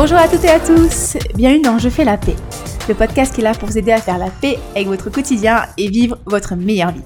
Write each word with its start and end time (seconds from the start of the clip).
Bonjour 0.00 0.16
à 0.16 0.28
toutes 0.28 0.44
et 0.44 0.48
à 0.48 0.60
tous, 0.60 1.16
bienvenue 1.34 1.60
dans 1.60 1.76
Je 1.76 1.88
fais 1.88 2.04
la 2.04 2.16
paix, 2.16 2.36
le 2.88 2.94
podcast 2.94 3.34
qui 3.34 3.40
est 3.40 3.42
là 3.42 3.52
pour 3.52 3.68
vous 3.68 3.78
aider 3.78 3.90
à 3.90 3.98
faire 3.98 4.16
la 4.16 4.30
paix 4.30 4.56
avec 4.76 4.86
votre 4.86 5.10
quotidien 5.10 5.64
et 5.76 5.88
vivre 5.88 6.18
votre 6.24 6.54
meilleure 6.54 6.92
vie. 6.92 7.02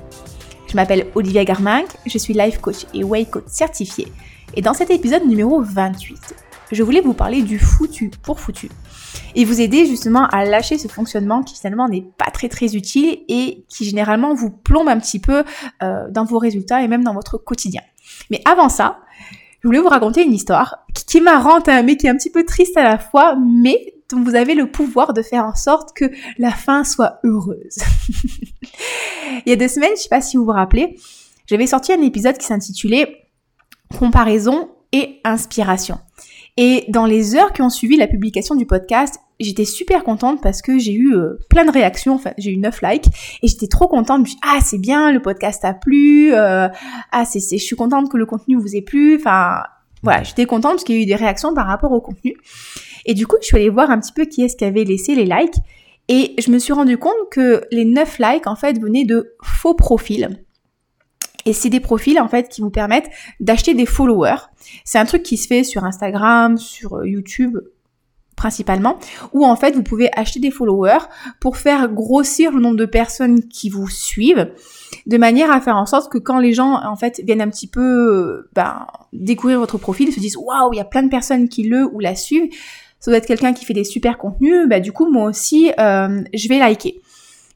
Je 0.66 0.76
m'appelle 0.76 1.06
Olivia 1.14 1.42
Garminck, 1.42 1.86
je 2.04 2.18
suis 2.18 2.34
life 2.34 2.60
coach 2.60 2.84
et 2.92 3.02
way 3.02 3.24
coach 3.24 3.44
certifié 3.46 4.12
et 4.52 4.60
dans 4.60 4.74
cet 4.74 4.90
épisode 4.90 5.26
numéro 5.26 5.62
28, 5.62 6.34
je 6.70 6.82
voulais 6.82 7.00
vous 7.00 7.14
parler 7.14 7.40
du 7.40 7.58
foutu 7.58 8.10
pour 8.22 8.40
foutu 8.40 8.68
et 9.34 9.46
vous 9.46 9.62
aider 9.62 9.86
justement 9.86 10.26
à 10.26 10.44
lâcher 10.44 10.76
ce 10.76 10.88
fonctionnement 10.88 11.42
qui 11.42 11.56
finalement 11.56 11.88
n'est 11.88 12.04
pas 12.18 12.30
très 12.30 12.50
très 12.50 12.76
utile 12.76 13.20
et 13.26 13.64
qui 13.70 13.86
généralement 13.86 14.34
vous 14.34 14.50
plombe 14.50 14.88
un 14.88 14.98
petit 14.98 15.18
peu 15.18 15.44
euh, 15.82 16.10
dans 16.10 16.26
vos 16.26 16.38
résultats 16.38 16.82
et 16.82 16.88
même 16.88 17.04
dans 17.04 17.14
votre 17.14 17.38
quotidien. 17.38 17.80
Mais 18.30 18.42
avant 18.44 18.68
ça, 18.68 18.98
je 19.62 19.68
voulais 19.68 19.78
vous 19.78 19.88
raconter 19.88 20.24
une 20.24 20.32
histoire 20.32 20.84
qui, 20.92 21.18
est 21.18 21.20
marrante 21.20 21.68
hein, 21.68 21.82
mais 21.82 21.96
qui 21.96 22.06
est 22.06 22.10
un 22.10 22.16
petit 22.16 22.30
peu 22.30 22.44
triste 22.44 22.76
à 22.76 22.82
la 22.82 22.98
fois, 22.98 23.36
mais 23.36 23.94
dont 24.10 24.22
vous 24.22 24.34
avez 24.34 24.54
le 24.54 24.70
pouvoir 24.70 25.12
de 25.12 25.22
faire 25.22 25.44
en 25.44 25.54
sorte 25.54 25.96
que 25.96 26.06
la 26.38 26.50
fin 26.50 26.82
soit 26.84 27.20
heureuse. 27.24 27.78
Il 29.46 29.50
y 29.50 29.52
a 29.52 29.56
deux 29.56 29.68
semaines, 29.68 29.92
je 29.96 30.02
sais 30.02 30.08
pas 30.08 30.20
si 30.20 30.36
vous 30.36 30.44
vous 30.44 30.50
rappelez, 30.50 30.98
j'avais 31.46 31.68
sorti 31.68 31.92
un 31.92 32.02
épisode 32.02 32.36
qui 32.38 32.46
s'intitulait 32.46 33.28
Comparaison 33.98 34.70
et 34.90 35.20
inspiration. 35.22 35.98
Et 36.56 36.84
dans 36.88 37.06
les 37.06 37.36
heures 37.36 37.52
qui 37.52 37.62
ont 37.62 37.70
suivi 37.70 37.96
la 37.96 38.08
publication 38.08 38.54
du 38.54 38.66
podcast, 38.66 39.18
j'étais 39.42 39.64
super 39.64 40.04
contente 40.04 40.40
parce 40.42 40.62
que 40.62 40.78
j'ai 40.78 40.92
eu 40.92 41.14
euh, 41.14 41.38
plein 41.48 41.64
de 41.64 41.70
réactions, 41.70 42.14
enfin 42.14 42.32
j'ai 42.38 42.52
eu 42.52 42.56
9 42.56 42.82
likes 42.82 43.06
et 43.42 43.48
j'étais 43.48 43.68
trop 43.68 43.88
contente, 43.88 44.18
je 44.18 44.22
me 44.22 44.26
suis 44.26 44.36
dit, 44.36 44.42
ah 44.44 44.58
c'est 44.62 44.78
bien, 44.78 45.12
le 45.12 45.20
podcast 45.20 45.64
a 45.64 45.74
plu, 45.74 46.32
euh, 46.34 46.68
ah 47.12 47.24
c'est, 47.24 47.40
je 47.40 47.62
suis 47.62 47.76
contente 47.76 48.10
que 48.10 48.16
le 48.16 48.26
contenu 48.26 48.56
vous 48.56 48.76
ait 48.76 48.82
plu, 48.82 49.16
enfin 49.16 49.62
voilà, 50.02 50.22
j'étais 50.22 50.46
contente 50.46 50.72
parce 50.72 50.84
qu'il 50.84 50.96
y 50.96 50.98
a 50.98 51.02
eu 51.02 51.06
des 51.06 51.14
réactions 51.14 51.54
par 51.54 51.66
rapport 51.66 51.92
au 51.92 52.00
contenu. 52.00 52.36
Et 53.06 53.14
du 53.14 53.26
coup, 53.26 53.36
je 53.40 53.46
suis 53.46 53.56
allée 53.56 53.70
voir 53.70 53.90
un 53.90 54.00
petit 54.00 54.12
peu 54.12 54.24
qui 54.24 54.42
est-ce 54.42 54.56
qui 54.56 54.64
avait 54.64 54.84
laissé 54.84 55.14
les 55.14 55.24
likes 55.24 55.56
et 56.08 56.34
je 56.38 56.50
me 56.50 56.58
suis 56.58 56.72
rendu 56.72 56.98
compte 56.98 57.14
que 57.30 57.62
les 57.70 57.84
9 57.84 58.18
likes 58.18 58.46
en 58.46 58.56
fait 58.56 58.78
venaient 58.80 59.04
de 59.04 59.34
faux 59.42 59.74
profils. 59.74 60.44
Et 61.44 61.52
c'est 61.52 61.70
des 61.70 61.80
profils 61.80 62.20
en 62.20 62.28
fait 62.28 62.48
qui 62.48 62.60
vous 62.60 62.70
permettent 62.70 63.10
d'acheter 63.40 63.74
des 63.74 63.86
followers. 63.86 64.48
C'est 64.84 64.98
un 64.98 65.04
truc 65.04 65.22
qui 65.22 65.36
se 65.36 65.46
fait 65.46 65.64
sur 65.64 65.84
Instagram, 65.84 66.56
sur 66.56 66.98
euh, 66.98 67.08
YouTube 67.08 67.58
principalement, 68.42 68.98
où 69.32 69.46
en 69.46 69.54
fait 69.54 69.76
vous 69.76 69.84
pouvez 69.84 70.10
acheter 70.16 70.40
des 70.40 70.50
followers 70.50 71.06
pour 71.38 71.56
faire 71.56 71.88
grossir 71.88 72.50
le 72.50 72.60
nombre 72.60 72.76
de 72.76 72.86
personnes 72.86 73.46
qui 73.46 73.70
vous 73.70 73.88
suivent, 73.88 74.50
de 75.06 75.16
manière 75.16 75.52
à 75.52 75.60
faire 75.60 75.76
en 75.76 75.86
sorte 75.86 76.10
que 76.10 76.18
quand 76.18 76.40
les 76.40 76.52
gens 76.52 76.80
en 76.84 76.96
fait 76.96 77.20
viennent 77.24 77.40
un 77.40 77.50
petit 77.50 77.68
peu 77.68 77.80
euh, 77.80 78.50
ben, 78.52 78.88
découvrir 79.12 79.60
votre 79.60 79.78
profil, 79.78 80.08
ils 80.08 80.12
se 80.12 80.18
disent 80.18 80.36
waouh 80.36 80.72
il 80.72 80.76
y 80.76 80.80
a 80.80 80.84
plein 80.84 81.04
de 81.04 81.08
personnes 81.08 81.48
qui 81.48 81.62
le 81.62 81.86
ou 81.92 82.00
la 82.00 82.16
suivent, 82.16 82.50
ça 82.98 83.12
doit 83.12 83.18
être 83.18 83.26
quelqu'un 83.26 83.52
qui 83.52 83.64
fait 83.64 83.74
des 83.74 83.84
super 83.84 84.18
contenus, 84.18 84.68
bah 84.68 84.80
du 84.80 84.90
coup 84.90 85.08
moi 85.08 85.28
aussi 85.28 85.70
euh, 85.78 86.24
je 86.34 86.48
vais 86.48 86.58
liker. 86.58 87.00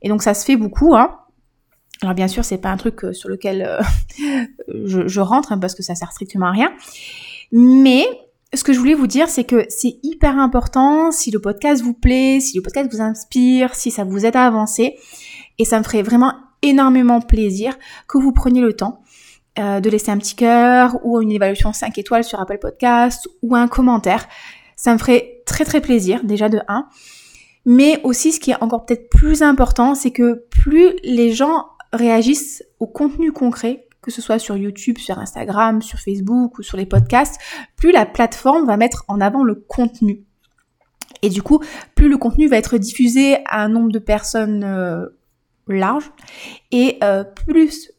Et 0.03 0.09
donc 0.09 0.23
ça 0.23 0.35
se 0.35 0.45
fait 0.45 0.57
beaucoup, 0.57 0.95
hein. 0.95 1.19
Alors 2.01 2.15
bien 2.15 2.29
sûr, 2.29 2.45
c'est 2.45 2.59
pas 2.59 2.69
un 2.69 2.77
truc 2.77 3.03
euh, 3.03 3.13
sur 3.13 3.29
lequel 3.29 3.81
je, 4.69 5.21
rentre 5.21 5.51
hein, 5.51 5.59
parce 5.59 5.75
que 5.75 5.83
ça 5.83 5.97
sert 5.97 6.13
strictement 6.13 6.47
à 6.47 6.53
rien. 6.53 6.73
Mais 7.51 8.07
ce 8.55 8.63
que 8.63 8.73
je 8.73 8.79
voulais 8.79 8.95
vous 8.95 9.07
dire, 9.07 9.29
c'est 9.29 9.45
que 9.45 9.67
c'est 9.69 9.99
hyper 10.03 10.39
important 10.39 11.11
si 11.11 11.31
le 11.31 11.41
podcast 11.41 11.83
vous 11.83 11.95
plaît, 11.95 12.41
si 12.41 12.57
le 12.57 12.63
podcast 12.63 12.91
vous 12.93 13.01
inspire, 13.01 13.75
si 13.75 13.91
ça 13.91 14.05
vous 14.05 14.25
aide 14.25 14.37
à 14.37 14.47
avancer. 14.47 14.97
Et 15.59 15.65
ça 15.65 15.79
me 15.79 15.85
ferait 15.85 16.03
vraiment 16.03 16.33
énormément 16.63 17.21
plaisir 17.21 17.77
que 18.09 18.19
vous 18.19 18.33
preniez 18.33 18.61
le 18.61 18.75
temps 18.75 19.03
euh, 19.59 19.81
de 19.81 19.91
laisser 19.91 20.11
un 20.11 20.19
petit 20.19 20.37
cœur 20.37 20.99
ou 21.05 21.21
une 21.21 21.33
évaluation 21.33 21.73
5 21.73 21.97
étoiles 21.99 22.25
sur 22.25 22.41
Apple 22.41 22.59
Podcast 22.59 23.29
ou 23.43 23.57
un 23.57 23.69
commentaire. 23.69 24.29
Ça 24.77 24.93
me 24.93 24.99
ferait 24.99 25.43
très 25.47 25.65
très 25.65 25.81
plaisir 25.81 26.23
déjà 26.25 26.49
de 26.49 26.61
1. 26.69 26.89
Mais 27.65 28.01
aussi 28.05 28.33
ce 28.33 28.39
qui 28.39 28.53
est 28.53 28.63
encore 28.63 28.87
peut-être 28.87 29.09
plus 29.11 29.43
important, 29.43 29.95
c'est 29.95 30.13
que 30.13 30.45
plus 30.51 30.95
les 31.03 31.33
gens 31.33 31.67
réagissent 31.93 32.63
au 32.79 32.87
contenu 32.87 33.33
concret, 33.33 33.86
que 34.07 34.13
ce 34.13 34.23
soit 34.23 34.39
sur 34.39 34.57
YouTube, 34.57 34.99
sur 34.99 35.19
Instagram, 35.19 35.83
sur 35.83 35.99
Facebook 35.99 36.59
ou 36.59 36.63
sur 36.63 36.77
les 36.77 36.87
podcasts, 36.87 37.41
plus 37.77 37.91
la 37.91 38.07
plateforme 38.07 38.65
va 38.65 38.77
mettre 38.77 39.05
en 39.09 39.21
avant 39.21 39.43
le 39.43 39.57
contenu. 39.57 40.23
Et 41.23 41.29
du 41.29 41.43
coup, 41.43 41.61
plus 41.97 42.09
le 42.09 42.17
contenu 42.17 42.47
va 42.47 42.57
être 42.57 42.79
diffusé 42.79 43.39
à 43.47 43.65
un 43.65 43.69
nombre 43.69 43.91
de 43.91 43.99
personnes 43.99 44.63
euh, 44.63 45.07
large 45.67 46.13
et 46.71 46.99
euh, 47.03 47.25
plus 47.25 47.91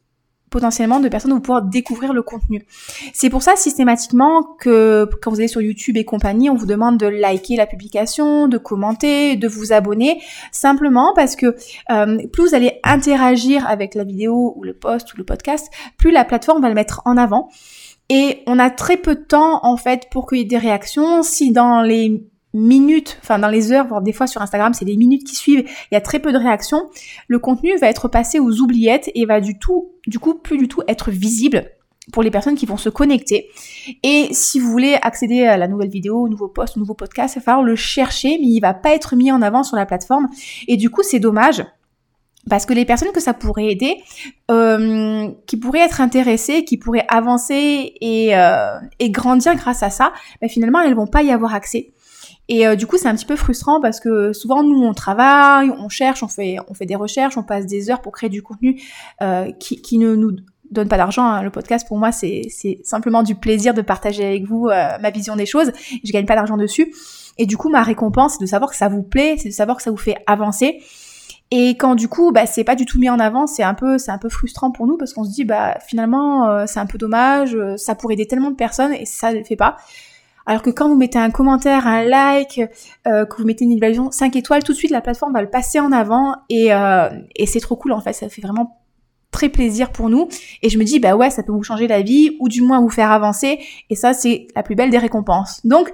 potentiellement 0.49 0.99
de 0.99 1.09
personnes 1.09 1.31
vont 1.31 1.39
pouvoir 1.39 1.61
découvrir 1.61 2.13
le 2.13 2.21
contenu. 2.21 2.65
C'est 3.13 3.29
pour 3.29 3.41
ça 3.41 3.55
systématiquement 3.55 4.43
que 4.59 5.09
quand 5.21 5.31
vous 5.31 5.39
allez 5.39 5.47
sur 5.47 5.61
YouTube 5.61 5.97
et 5.97 6.05
compagnie, 6.05 6.49
on 6.49 6.55
vous 6.55 6.65
demande 6.65 6.97
de 6.97 7.07
liker 7.07 7.55
la 7.55 7.65
publication, 7.65 8.47
de 8.47 8.57
commenter, 8.57 9.35
de 9.35 9.47
vous 9.47 9.73
abonner, 9.73 10.21
simplement 10.51 11.13
parce 11.15 11.35
que 11.35 11.55
euh, 11.91 12.27
plus 12.31 12.49
vous 12.49 12.55
allez 12.55 12.79
interagir 12.83 13.67
avec 13.67 13.95
la 13.95 14.03
vidéo 14.03 14.53
ou 14.55 14.63
le 14.63 14.73
post 14.73 15.13
ou 15.13 15.17
le 15.17 15.23
podcast, 15.23 15.69
plus 15.97 16.11
la 16.11 16.25
plateforme 16.25 16.61
va 16.61 16.69
le 16.69 16.75
mettre 16.75 17.01
en 17.05 17.17
avant. 17.17 17.49
Et 18.09 18.43
on 18.47 18.57
a 18.57 18.69
très 18.69 18.97
peu 18.97 19.15
de 19.15 19.21
temps 19.21 19.59
en 19.63 19.75
fait 19.75 20.07
pour 20.09 20.27
qu'il 20.27 20.37
y 20.37 20.41
ait 20.41 20.45
des 20.45 20.57
réactions. 20.57 21.23
Si 21.23 21.51
dans 21.51 21.81
les 21.81 22.23
minutes, 22.57 23.17
enfin 23.21 23.39
dans 23.39 23.47
les 23.47 23.71
heures, 23.71 23.87
voire 23.87 24.01
des 24.01 24.13
fois 24.13 24.27
sur 24.27 24.41
Instagram, 24.41 24.73
c'est 24.73 24.85
les 24.85 24.97
minutes 24.97 25.25
qui 25.25 25.35
suivent, 25.35 25.63
il 25.91 25.93
y 25.93 25.97
a 25.97 26.01
très 26.01 26.19
peu 26.19 26.31
de 26.31 26.37
réactions, 26.37 26.89
le 27.27 27.39
contenu 27.39 27.77
va 27.77 27.87
être 27.87 28.07
passé 28.07 28.39
aux 28.39 28.59
oubliettes 28.59 29.09
et 29.15 29.25
va 29.25 29.39
du 29.39 29.57
tout, 29.59 29.91
du 30.07 30.19
coup, 30.19 30.35
plus 30.35 30.57
du 30.57 30.67
tout 30.67 30.81
être 30.87 31.11
visible 31.11 31.71
pour 32.11 32.23
les 32.23 32.31
personnes 32.31 32.55
qui 32.55 32.65
vont 32.65 32.77
se 32.77 32.89
connecter. 32.89 33.49
Et 34.03 34.29
si 34.31 34.59
vous 34.59 34.71
voulez 34.71 34.97
accéder 35.01 35.45
à 35.45 35.57
la 35.57 35.67
nouvelle 35.67 35.89
vidéo, 35.89 36.21
au 36.21 36.29
nouveau 36.29 36.47
post, 36.47 36.77
au 36.77 36.79
nouveau 36.79 36.93
podcast, 36.93 37.35
il 37.35 37.39
va 37.39 37.43
falloir 37.43 37.63
le 37.63 37.75
chercher, 37.75 38.37
mais 38.39 38.47
il 38.47 38.59
va 38.61 38.73
pas 38.73 38.93
être 38.93 39.15
mis 39.15 39.31
en 39.31 39.41
avant 39.41 39.63
sur 39.63 39.75
la 39.75 39.85
plateforme. 39.85 40.27
Et 40.67 40.77
du 40.77 40.89
coup, 40.89 41.03
c'est 41.03 41.19
dommage. 41.19 41.65
Parce 42.49 42.65
que 42.65 42.73
les 42.73 42.85
personnes 42.85 43.11
que 43.11 43.19
ça 43.19 43.33
pourrait 43.33 43.65
aider, 43.65 43.97
euh, 44.51 45.29
qui 45.47 45.57
pourraient 45.57 45.81
être 45.81 45.99
intéressées, 45.99 46.63
qui 46.63 46.77
pourraient 46.77 47.05
avancer 47.09 47.93
et, 47.99 48.37
euh, 48.37 48.79
et 48.99 49.09
grandir 49.09 49.55
grâce 49.55 49.83
à 49.83 49.89
ça, 49.89 50.13
ben 50.39 50.49
finalement 50.49 50.79
elles 50.79 50.95
vont 50.95 51.07
pas 51.07 51.23
y 51.23 51.31
avoir 51.31 51.53
accès. 51.53 51.91
Et 52.49 52.65
euh, 52.65 52.75
du 52.75 52.87
coup, 52.87 52.97
c'est 52.97 53.07
un 53.07 53.15
petit 53.15 53.25
peu 53.25 53.35
frustrant 53.35 53.81
parce 53.81 53.99
que 53.99 54.33
souvent 54.33 54.63
nous 54.63 54.83
on 54.83 54.93
travaille, 54.93 55.69
on 55.69 55.89
cherche, 55.89 56.23
on 56.23 56.27
fait, 56.27 56.57
on 56.69 56.73
fait 56.73 56.85
des 56.85 56.95
recherches, 56.95 57.37
on 57.37 57.43
passe 57.43 57.65
des 57.65 57.89
heures 57.89 58.01
pour 58.01 58.13
créer 58.13 58.29
du 58.29 58.41
contenu 58.41 58.81
euh, 59.21 59.51
qui, 59.59 59.97
ne 59.97 60.15
nous 60.15 60.31
donne 60.71 60.87
pas 60.87 60.97
d'argent. 60.97 61.25
Hein. 61.25 61.43
Le 61.43 61.49
podcast 61.49 61.87
pour 61.87 61.97
moi 61.97 62.11
c'est 62.11 62.47
simplement 62.83 63.23
du 63.23 63.35
plaisir 63.35 63.73
de 63.73 63.81
partager 63.81 64.25
avec 64.25 64.45
vous 64.45 64.67
euh, 64.67 64.97
ma 65.01 65.09
vision 65.09 65.35
des 65.35 65.45
choses. 65.45 65.71
Je 66.03 66.11
gagne 66.11 66.25
pas 66.25 66.35
d'argent 66.35 66.57
dessus. 66.57 66.93
Et 67.37 67.45
du 67.45 67.57
coup, 67.57 67.69
ma 67.69 67.83
récompense 67.83 68.33
c'est 68.33 68.43
de 68.43 68.49
savoir 68.49 68.71
que 68.71 68.77
ça 68.77 68.87
vous 68.87 69.03
plaît, 69.03 69.35
c'est 69.37 69.49
de 69.49 69.53
savoir 69.53 69.77
que 69.77 69.83
ça 69.83 69.91
vous 69.91 69.97
fait 69.97 70.15
avancer. 70.25 70.81
Et 71.49 71.77
quand 71.77 71.95
du 71.95 72.09
coup, 72.09 72.31
bah, 72.31 72.45
c'est 72.45 72.65
pas 72.65 72.75
du 72.75 72.85
tout 72.85 72.99
mis 72.99 73.09
en 73.09 73.19
avant, 73.19 73.47
c'est 73.47 73.63
un 73.63 73.73
peu, 73.73 73.97
c'est 73.97 74.11
un 74.11 74.17
peu 74.17 74.27
frustrant 74.27 74.71
pour 74.71 74.85
nous 74.85 74.97
parce 74.97 75.13
qu'on 75.13 75.23
se 75.23 75.31
dit, 75.31 75.45
bah, 75.45 75.77
finalement, 75.85 76.67
c'est 76.67 76.81
un 76.81 76.85
peu 76.85 76.97
dommage, 76.97 77.57
ça 77.77 77.95
pourrait 77.95 78.15
aider 78.15 78.25
tellement 78.25 78.51
de 78.51 78.57
personnes 78.57 78.91
et 78.91 79.05
ça 79.05 79.31
ne 79.31 79.37
le 79.37 79.43
fait 79.45 79.55
pas. 79.55 79.77
Alors 80.47 80.61
que 80.61 80.69
quand 80.69 80.87
vous 80.87 80.95
mettez 80.95 81.19
un 81.19 81.29
commentaire, 81.29 81.87
un 81.87 82.03
like, 82.05 82.61
euh, 83.05 83.25
que 83.25 83.37
vous 83.37 83.45
mettez 83.45 83.65
une 83.65 83.73
évaluation 83.73 84.11
5 84.11 84.33
étoiles, 84.37 84.63
tout 84.63 84.71
de 84.71 84.77
suite 84.77 84.91
la 84.91 85.01
plateforme 85.01 85.33
va 85.33 85.41
le 85.41 85.49
passer 85.49 85.81
en 85.81 85.91
avant 85.91 86.35
et, 86.49 86.73
euh, 86.73 87.09
et 87.35 87.45
c'est 87.45 87.59
trop 87.59 87.75
cool 87.75 87.91
en 87.91 87.99
fait, 87.99 88.13
ça 88.13 88.29
fait 88.29 88.41
vraiment 88.41 88.79
très 89.29 89.49
plaisir 89.49 89.91
pour 89.91 90.09
nous 90.09 90.29
et 90.63 90.69
je 90.69 90.79
me 90.79 90.85
dis 90.85 90.99
bah 90.99 91.17
ouais 91.17 91.29
ça 91.29 91.43
peut 91.43 91.51
vous 91.51 91.63
changer 91.63 91.85
la 91.85 92.01
vie 92.01 92.37
ou 92.39 92.47
du 92.47 92.61
moins 92.61 92.79
vous 92.79 92.89
faire 92.89 93.11
avancer 93.11 93.59
et 93.89 93.95
ça 93.95 94.13
c'est 94.13 94.47
la 94.55 94.63
plus 94.63 94.75
belle 94.75 94.89
des 94.89 94.97
récompenses. 94.97 95.65
Donc 95.65 95.91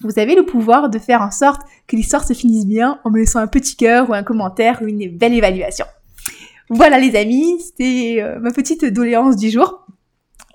vous 0.00 0.16
avez 0.16 0.36
le 0.36 0.46
pouvoir 0.46 0.88
de 0.88 0.98
faire 1.00 1.20
en 1.20 1.32
sorte 1.32 1.62
que 1.88 1.96
l'histoire 1.96 2.22
se 2.22 2.34
finisse 2.34 2.66
bien 2.66 3.00
en 3.02 3.10
me 3.10 3.18
laissant 3.18 3.40
un 3.40 3.48
petit 3.48 3.74
cœur 3.74 4.08
ou 4.08 4.14
un 4.14 4.22
commentaire 4.22 4.80
ou 4.80 4.86
une 4.86 5.08
belle 5.08 5.34
évaluation. 5.34 5.86
Voilà 6.70 7.00
les 7.00 7.16
amis, 7.16 7.60
c'était 7.60 8.18
euh, 8.20 8.38
ma 8.38 8.52
petite 8.52 8.84
doléance 8.84 9.34
du 9.34 9.50
jour. 9.50 9.86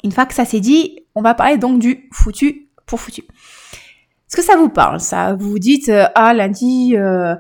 Une 0.06 0.14
fois 0.14 0.26
que 0.26 0.34
ça 0.34 0.46
s'est 0.46 0.62
dit, 0.62 1.00
on 1.14 1.22
va 1.22 1.34
parler 1.34 1.58
donc 1.58 1.80
du 1.80 2.08
foutu 2.14 2.71
pour 2.86 3.00
foutu. 3.00 3.22
Est-ce 3.22 4.36
que 4.38 4.42
ça 4.44 4.56
vous 4.56 4.70
parle 4.70 5.00
ça? 5.00 5.34
Vous 5.34 5.50
vous 5.50 5.60
dites 5.60 5.90
euh, 5.90 6.08
ah 6.16 6.34
lundi 6.34 6.96
euh, 6.96 7.36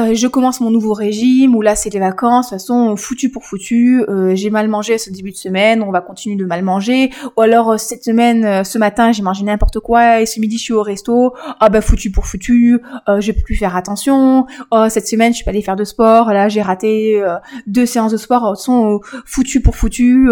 euh, 0.00 0.14
je 0.14 0.26
commence 0.26 0.60
mon 0.60 0.70
nouveau 0.70 0.92
régime, 0.92 1.54
ou 1.54 1.62
là 1.62 1.76
c'est 1.76 1.90
les 1.90 1.98
vacances, 2.00 2.46
de 2.46 2.50
toute 2.50 2.60
façon, 2.60 2.96
foutu 2.96 3.30
pour 3.30 3.44
foutu, 3.44 4.04
euh, 4.08 4.34
j'ai 4.34 4.50
mal 4.50 4.68
mangé 4.68 4.98
ce 4.98 5.10
début 5.10 5.30
de 5.30 5.36
semaine, 5.36 5.82
on 5.82 5.90
va 5.90 6.00
continuer 6.00 6.36
de 6.36 6.44
mal 6.44 6.62
manger, 6.62 7.10
ou 7.36 7.42
alors 7.42 7.72
euh, 7.72 7.76
cette 7.76 8.04
semaine, 8.04 8.64
ce 8.64 8.78
matin 8.78 9.12
j'ai 9.12 9.22
mangé 9.22 9.44
n'importe 9.44 9.80
quoi, 9.80 10.20
et 10.20 10.26
ce 10.26 10.40
midi 10.40 10.58
je 10.58 10.62
suis 10.62 10.72
au 10.72 10.82
resto, 10.82 11.34
ah 11.60 11.68
bah 11.68 11.80
foutu 11.80 12.10
pour 12.10 12.26
foutu, 12.26 12.80
je 13.18 13.32
peux 13.32 13.42
plus 13.42 13.56
faire 13.56 13.76
attention, 13.76 14.46
oh, 14.70 14.86
cette 14.88 15.06
semaine 15.06 15.32
je 15.32 15.36
suis 15.36 15.44
pas 15.44 15.50
allée 15.50 15.62
faire 15.62 15.76
de 15.76 15.84
sport, 15.84 16.32
là 16.32 16.48
j'ai 16.48 16.62
raté 16.62 17.22
deux 17.66 17.86
séances 17.86 18.12
de 18.12 18.16
sport, 18.16 18.42
de 18.42 18.48
toute 18.48 18.58
façon, 18.58 19.00
foutu 19.26 19.60
pour 19.60 19.76
foutu, 19.76 20.30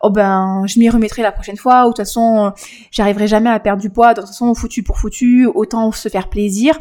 oh 0.00 0.10
ben 0.10 0.64
je 0.66 0.78
m'y 0.78 0.88
remettrai 0.88 1.22
la 1.22 1.32
prochaine 1.32 1.56
fois, 1.56 1.82
ou 1.84 1.88
de 1.88 1.94
toute 1.94 1.98
façon 1.98 2.52
j'arriverai 2.90 3.26
jamais 3.26 3.50
à 3.50 3.58
perdre 3.58 3.82
du 3.82 3.90
poids, 3.90 4.14
de 4.14 4.20
toute 4.20 4.28
façon 4.28 4.54
foutu 4.54 4.82
pour 4.82 4.98
foutu, 4.98 5.46
autant 5.54 5.90
se 5.92 6.08
faire 6.08 6.28
plaisir. 6.28 6.78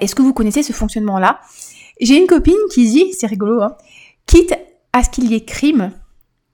Est-ce 0.00 0.14
que 0.14 0.22
vous 0.22 0.32
connaissez 0.32 0.62
ce 0.62 0.72
fonctionnement-là? 0.72 1.40
J'ai 2.00 2.18
une 2.18 2.26
copine 2.26 2.54
qui 2.72 2.88
dit, 2.88 3.12
c'est 3.12 3.26
rigolo, 3.26 3.62
hein, 3.62 3.76
quitte 4.26 4.54
à 4.92 5.02
ce 5.02 5.10
qu'il 5.10 5.30
y 5.30 5.34
ait 5.34 5.44
crime, 5.44 5.92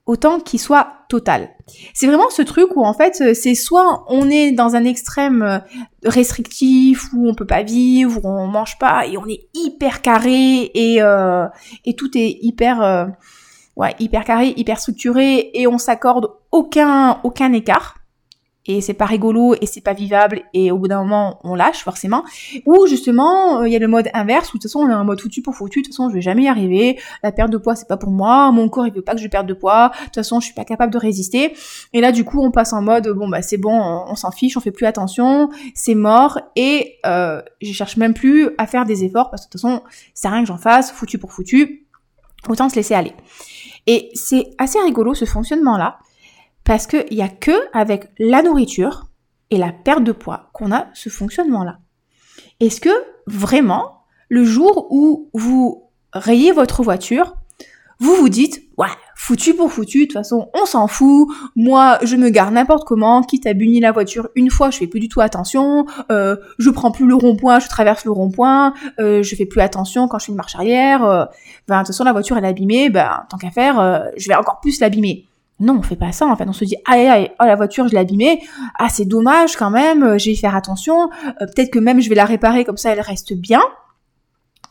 autant 0.07 0.41
qu'il 0.41 0.61
soit 0.61 0.89
total. 1.09 1.51
C'est 1.95 2.07
vraiment 2.07 2.31
ce 2.31 2.43
truc 2.43 2.77
où 2.77 2.85
en 2.85 2.95
fait 2.95 3.35
c'est 3.35 3.55
soit 3.55 4.05
on 4.09 4.31
est 4.31 4.53
dans 4.53 4.77
un 4.77 4.85
extrême 4.85 5.43
euh, 5.43 5.59
restrictif 6.05 7.13
où 7.13 7.29
on 7.29 7.35
peut 7.35 7.47
pas 7.47 7.63
vivre, 7.63 8.25
où 8.25 8.29
on 8.29 8.47
mange 8.47 8.79
pas 8.79 9.07
et 9.07 9.17
on 9.17 9.27
est 9.27 9.49
hyper 9.55 10.03
carré 10.03 10.71
et 10.75 11.03
euh, 11.03 11.47
tout 11.97 12.17
est 12.17 12.39
hyper 12.41 12.83
euh, 12.83 13.07
hyper 13.99 14.25
carré, 14.25 14.55
hyper 14.57 14.81
structuré 14.81 15.51
et 15.55 15.67
on 15.67 15.79
s'accorde 15.79 16.29
aucun 16.51 17.21
aucun 17.25 17.53
écart 17.53 18.02
et 18.67 18.81
c'est 18.81 18.95
pas 18.95 19.07
rigolo 19.07 19.55
et 19.61 19.67
c'est 19.67 19.81
pas 19.81 19.93
vivable 19.93 20.43
et 20.55 20.71
au 20.71 20.79
bout 20.79 20.89
d'un 20.89 21.01
moment 21.01 21.41
on 21.43 21.55
lâche 21.55 21.83
forcément. 21.83 22.25
Ou 22.67 22.87
justement 22.87 23.61
euh, 23.61 23.69
il 23.69 23.73
y 23.73 23.77
a 23.77 23.79
le 23.79 23.89
mode 23.89 24.09
inverse 24.15 24.55
où 24.55 24.59
de 24.59 24.63
toute 24.63 24.71
façon 24.71 24.81
on 24.81 24.91
est 24.91 24.95
en 24.95 25.05
mode 25.05 25.21
foutu 25.21 25.43
pour 25.43 25.55
foutu. 25.55 25.81
De 25.81 25.87
toute 25.87 25.95
façon 25.95 26.09
je 26.09 26.15
vais 26.15 26.21
jamais 26.21 26.45
y 26.45 26.49
arriver. 26.49 26.99
La 27.23 27.33
perte 27.33 27.51
de 27.51 27.59
poids 27.59 27.75
c'est 27.75 27.89
pas 27.89 27.97
pour 27.97 28.11
moi. 28.11 28.53
Mon 28.53 28.69
corps 28.69 28.87
il 28.87 28.93
veut 28.93 29.03
pas 29.03 29.15
que 29.15 29.21
je 29.21 29.27
perde 29.27 29.49
de 29.49 29.55
poids. 29.55 29.89
De 29.89 30.05
toute 30.05 30.15
façon 30.15 30.39
je 30.39 30.47
suis 30.47 30.55
pas 30.55 30.65
capable 30.65 30.93
de 30.93 30.99
résister. 30.99 31.55
Et 31.93 32.01
là 32.01 32.13
du 32.13 32.25
coup 32.25 32.41
on 32.41 32.53
passe 32.53 32.73
en 32.73 32.83
mode 32.83 33.09
bon 33.09 33.29
bah 33.29 33.43
c'est 33.43 33.59
bon 33.59 33.73
on, 33.73 34.15
s'en 34.15 34.31
fiche 34.31 34.57
on 34.57 34.61
fait 34.61 34.71
plus 34.71 34.87
attention 34.87 35.51
c'est 35.75 35.97
mort. 35.97 36.39
Et 36.55 36.99
euh, 37.05 37.43
je 37.61 37.73
cherche 37.73 37.97
même 37.97 38.15
plus 38.15 38.51
à 38.59 38.67
faire 38.67 38.85
des 38.85 39.05
efforts 39.05 39.31
parce 39.31 39.43
que 39.43 39.49
de 39.49 39.53
toute 39.53 39.61
façon 39.61 39.83
c'est 40.15 40.29
rien 40.29 40.43
que 40.43 40.49
j'en 40.49 40.59
fasse 40.59 40.93
foutu 40.93 41.19
pour 41.19 41.33
foutu. 41.33 41.87
Autant 42.49 42.69
se 42.69 42.77
laisser 42.77 42.95
aller. 42.95 43.13
Et 43.87 44.11
c'est 44.15 44.51
assez 44.59 44.79
rigolo 44.79 45.15
ce 45.15 45.25
fonctionnement 45.25 45.77
là 45.77 45.99
parce 46.65 46.87
qu'il 46.87 47.07
n'y 47.11 47.23
a 47.23 47.29
que 47.29 47.53
avec 47.73 48.11
la 48.19 48.43
nourriture 48.43 49.07
et 49.51 49.59
la 49.59 49.73
perte 49.73 50.05
de 50.05 50.13
poids 50.13 50.51
qu'on 50.53 50.73
a 50.73 50.87
ce 50.95 51.09
fonctionnement-là. 51.09 51.79
Est-ce 52.61 52.81
que 52.81 52.91
vraiment, 53.27 54.05
le 54.29 54.45
jour 54.45 54.87
où 54.91 55.31
vous 55.35 55.91
rayez 56.13 56.53
votre 56.53 56.83
voiture, 56.83 57.37
vous 57.99 58.15
vous 58.17 58.29
dites, 58.29 58.63
ouais, 58.79 58.89
foutu 59.15 59.55
pour 59.55 59.71
foutu, 59.71 60.01
de 60.01 60.05
toute 60.07 60.15
façon, 60.15 60.49
on 60.61 60.67
s'en 60.67 60.89
fout, 60.89 61.29
moi, 61.55 61.99
je 62.03 62.17
me 62.17 62.31
gare 62.31 62.51
n'importe 62.51 62.85
comment, 62.85 63.23
quitte 63.23 63.47
à 63.47 63.53
bunir 63.53 63.83
la 63.83 63.93
voiture 63.93 64.29
une 64.35 64.51
fois, 64.51 64.71
je 64.71 64.79
fais 64.79 64.87
plus 64.87 65.01
du 65.01 65.09
tout 65.09 65.21
attention, 65.21 65.87
euh, 66.11 66.37
je 66.59 66.71
prends 66.71 66.91
plus 66.91 67.07
le 67.07 67.15
rond-point, 67.15 67.61
je 67.61 67.69
traverse 67.69 68.05
le 68.05 68.11
rond-point, 68.11 68.75
euh, 68.99 69.23
je 69.23 69.37
fais 69.37 69.47
plus 69.47 69.61
attention 69.61 70.09
quand 70.09 70.19
je 70.19 70.27
fais 70.27 70.33
une 70.33 70.37
marche 70.37 70.57
arrière, 70.57 71.05
euh, 71.05 71.25
ben, 71.69 71.77
de 71.77 71.81
toute 71.83 71.89
façon, 71.89 72.05
la 72.05 72.13
voiture, 72.13 72.37
est 72.37 72.47
abîmée, 72.47 72.91
ben, 72.91 73.25
tant 73.29 73.37
qu'à 73.37 73.51
faire, 73.51 74.11
je 74.17 74.29
vais 74.29 74.35
encore 74.35 74.61
plus 74.61 74.81
l'abîmer. 74.81 75.27
Non, 75.63 75.77
on 75.79 75.83
fait 75.83 75.97
pas 75.97 76.11
ça. 76.11 76.27
En 76.27 76.35
fait, 76.35 76.45
on 76.49 76.53
se 76.53 76.65
dit, 76.65 76.75
allez, 76.87 77.07
allez, 77.07 77.31
oh 77.41 77.45
la 77.45 77.55
voiture, 77.55 77.87
je 77.87 77.93
l'ai 77.93 78.01
abîmée. 78.01 78.43
Ah, 78.81 78.89
c'est 78.89 79.05
dommage 79.05 79.55
quand 79.55 79.71
même. 79.71 80.03
Euh, 80.03 80.19
je 80.19 80.31
vais 80.31 80.37
faire 80.37 80.57
attention. 80.57 81.09
Euh, 81.41 81.47
peut-être 81.47 81.71
que 81.71 81.79
même 81.79 82.01
je 82.01 82.09
vais 82.09 82.17
la 82.17 82.25
réparer 82.25 82.65
comme 82.65 82.77
ça, 82.77 82.91
elle 82.91 83.01
reste 83.01 83.33
bien 83.33 83.63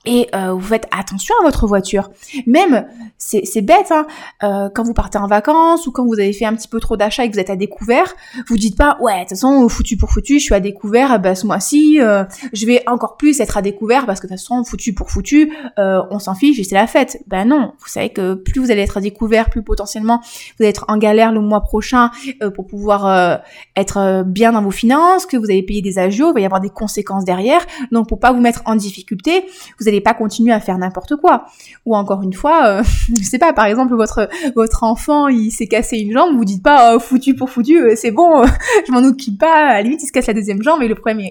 et 0.06 0.27
euh, 0.33 0.53
vous 0.53 0.62
faites 0.62 0.88
attention 0.92 1.36
à 1.42 1.45
votre 1.45 1.68
voiture. 1.68 2.09
Même, 2.48 2.88
c'est 3.18 3.62
bête, 3.62 3.92
hein, 3.92 4.07
euh, 4.44 4.69
quand 4.74 4.83
vous 4.83 4.94
partez 4.94 5.18
en 5.19 5.27
vacances 5.27 5.86
ou 5.86 5.92
quand 5.92 6.06
vous 6.06 6.19
avez 6.19 6.33
fait 6.33 6.45
un 6.45 6.56
petit 6.56 6.68
peu 6.68 6.80
trop 6.80 6.98
d'achats 6.98 7.24
et 7.24 7.30
que 7.30 7.33
vous 7.33 7.39
êtes 7.39 7.51
à 7.51 7.56
découvert, 7.56 8.15
vous 8.48 8.57
dites 8.57 8.77
pas, 8.77 8.98
ouais, 9.00 9.13
de 9.13 9.19
toute 9.21 9.30
façon, 9.30 9.69
foutu 9.69 9.98
pour 9.98 10.09
foutu, 10.09 10.39
je 10.39 10.44
suis 10.45 10.56
à 10.56 10.59
découvert, 10.59 11.19
bah, 11.19 11.36
ce 11.36 11.45
mois-ci, 11.45 12.00
euh, 12.01 12.24
je 12.51 12.65
vais 12.65 12.83
encore 12.88 13.18
plus 13.18 13.39
être 13.39 13.57
à 13.57 13.62
découvert 13.62 14.06
parce 14.06 14.19
que 14.19 14.27
de 14.27 14.31
toute 14.31 14.39
façon, 14.39 14.63
foutu 14.63 14.94
pour 14.94 15.12
foutu, 15.12 15.53
on 15.77 16.19
s'en 16.19 16.36
fiche 16.36 16.59
et 16.59 16.63
c'est 16.63 16.75
la 16.75 16.88
fête. 16.88 17.19
Ben 17.27 17.45
non, 17.45 17.74
vous 17.80 17.88
savez 17.88 18.09
que 18.09 18.33
plus 18.33 18.59
vous 18.59 18.71
allez 18.71 18.81
être 18.81 18.97
à 18.97 19.01
découvert, 19.01 19.50
plus 19.50 19.63
potentiellement 19.63 20.21
vous 20.21 20.63
allez 20.63 20.69
être 20.69 20.86
en 20.88 20.97
galère 20.97 21.31
le 21.31 21.42
mois 21.42 21.62
prochain 21.62 22.12
pour 22.56 22.68
pouvoir 22.68 23.42
être 23.75 24.24
bien 24.25 24.51
dans 24.51 24.62
vos 24.62 24.71
finances, 24.71 25.25
que 25.25 25.38
vous 25.38 25.45
allez 25.45 25.63
payer 25.63 25.81
des 25.81 26.00
agios, 26.00 26.30
il 26.31 26.33
va 26.33 26.39
y 26.39 26.45
avoir 26.45 26.62
des 26.62 26.69
conséquences 26.69 27.25
derrière. 27.25 27.62
Donc 27.92 28.07
pour 28.07 28.19
pas 28.19 28.31
vous 28.31 28.42
mettre 28.42 28.62
en 28.65 28.75
difficulté, 28.75 29.45
n'allez 29.91 30.01
pas 30.01 30.13
continuer 30.13 30.51
à 30.51 30.59
faire 30.59 30.77
n'importe 30.77 31.15
quoi. 31.15 31.45
Ou 31.85 31.95
encore 31.95 32.21
une 32.23 32.33
fois, 32.33 32.65
euh, 32.65 32.83
je 33.17 33.23
sais 33.23 33.39
pas, 33.39 33.53
par 33.53 33.65
exemple, 33.65 33.95
votre 33.95 34.29
votre 34.55 34.83
enfant, 34.83 35.27
il 35.27 35.51
s'est 35.51 35.67
cassé 35.67 35.97
une 35.97 36.11
jambe, 36.11 36.35
vous 36.35 36.45
dites 36.45 36.63
pas 36.63 36.95
oh, 36.95 36.99
foutu 36.99 37.35
pour 37.35 37.49
foutu, 37.49 37.79
euh, 37.79 37.93
c'est 37.95 38.11
bon, 38.11 38.43
je 38.88 38.91
m'en 38.91 39.03
occupe 39.03 39.39
pas. 39.39 39.67
À 39.67 39.73
la 39.73 39.81
limite, 39.81 40.03
il 40.03 40.07
se 40.07 40.11
casse 40.11 40.27
la 40.27 40.33
deuxième 40.33 40.61
jambe 40.61 40.81
et 40.81 40.88
le 40.88 40.95
problème 40.95 41.27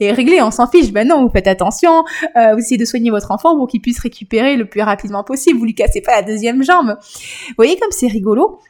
est, 0.00 0.12
réglé, 0.12 0.40
on 0.42 0.50
s'en 0.50 0.66
fiche. 0.66 0.92
Ben 0.92 1.06
non, 1.06 1.24
vous 1.24 1.30
faites 1.30 1.46
attention, 1.46 2.04
euh, 2.36 2.52
vous 2.54 2.60
essayez 2.60 2.78
de 2.78 2.84
soigner 2.84 3.10
votre 3.10 3.30
enfant 3.30 3.56
pour 3.56 3.68
qu'il 3.68 3.80
puisse 3.80 3.98
récupérer 3.98 4.56
le 4.56 4.66
plus 4.66 4.82
rapidement 4.82 5.24
possible. 5.24 5.58
Vous 5.58 5.64
lui 5.64 5.74
cassez 5.74 6.00
pas 6.00 6.16
la 6.16 6.22
deuxième 6.22 6.62
jambe. 6.62 6.96
Vous 7.00 7.54
voyez 7.56 7.78
comme 7.78 7.90
c'est 7.90 8.08
rigolo. 8.08 8.60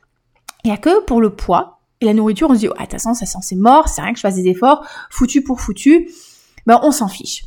Il 0.64 0.70
y 0.70 0.74
a 0.74 0.76
que 0.76 1.04
pour 1.04 1.20
le 1.20 1.30
poids 1.30 1.80
et 2.00 2.06
la 2.06 2.14
nourriture, 2.14 2.48
on 2.50 2.54
se 2.54 2.60
dit, 2.60 2.68
oh, 2.68 2.72
de 2.72 2.78
toute 2.80 2.92
façon, 2.92 3.14
c'est 3.14 3.56
mort, 3.56 3.88
c'est 3.88 4.00
rien 4.00 4.12
que 4.12 4.18
je 4.18 4.22
fasse 4.22 4.34
des 4.34 4.48
efforts, 4.48 4.86
foutu 5.10 5.42
pour 5.42 5.60
foutu. 5.60 6.10
Ben, 6.66 6.80
on 6.82 6.92
s'en 6.92 7.08
fiche. 7.08 7.44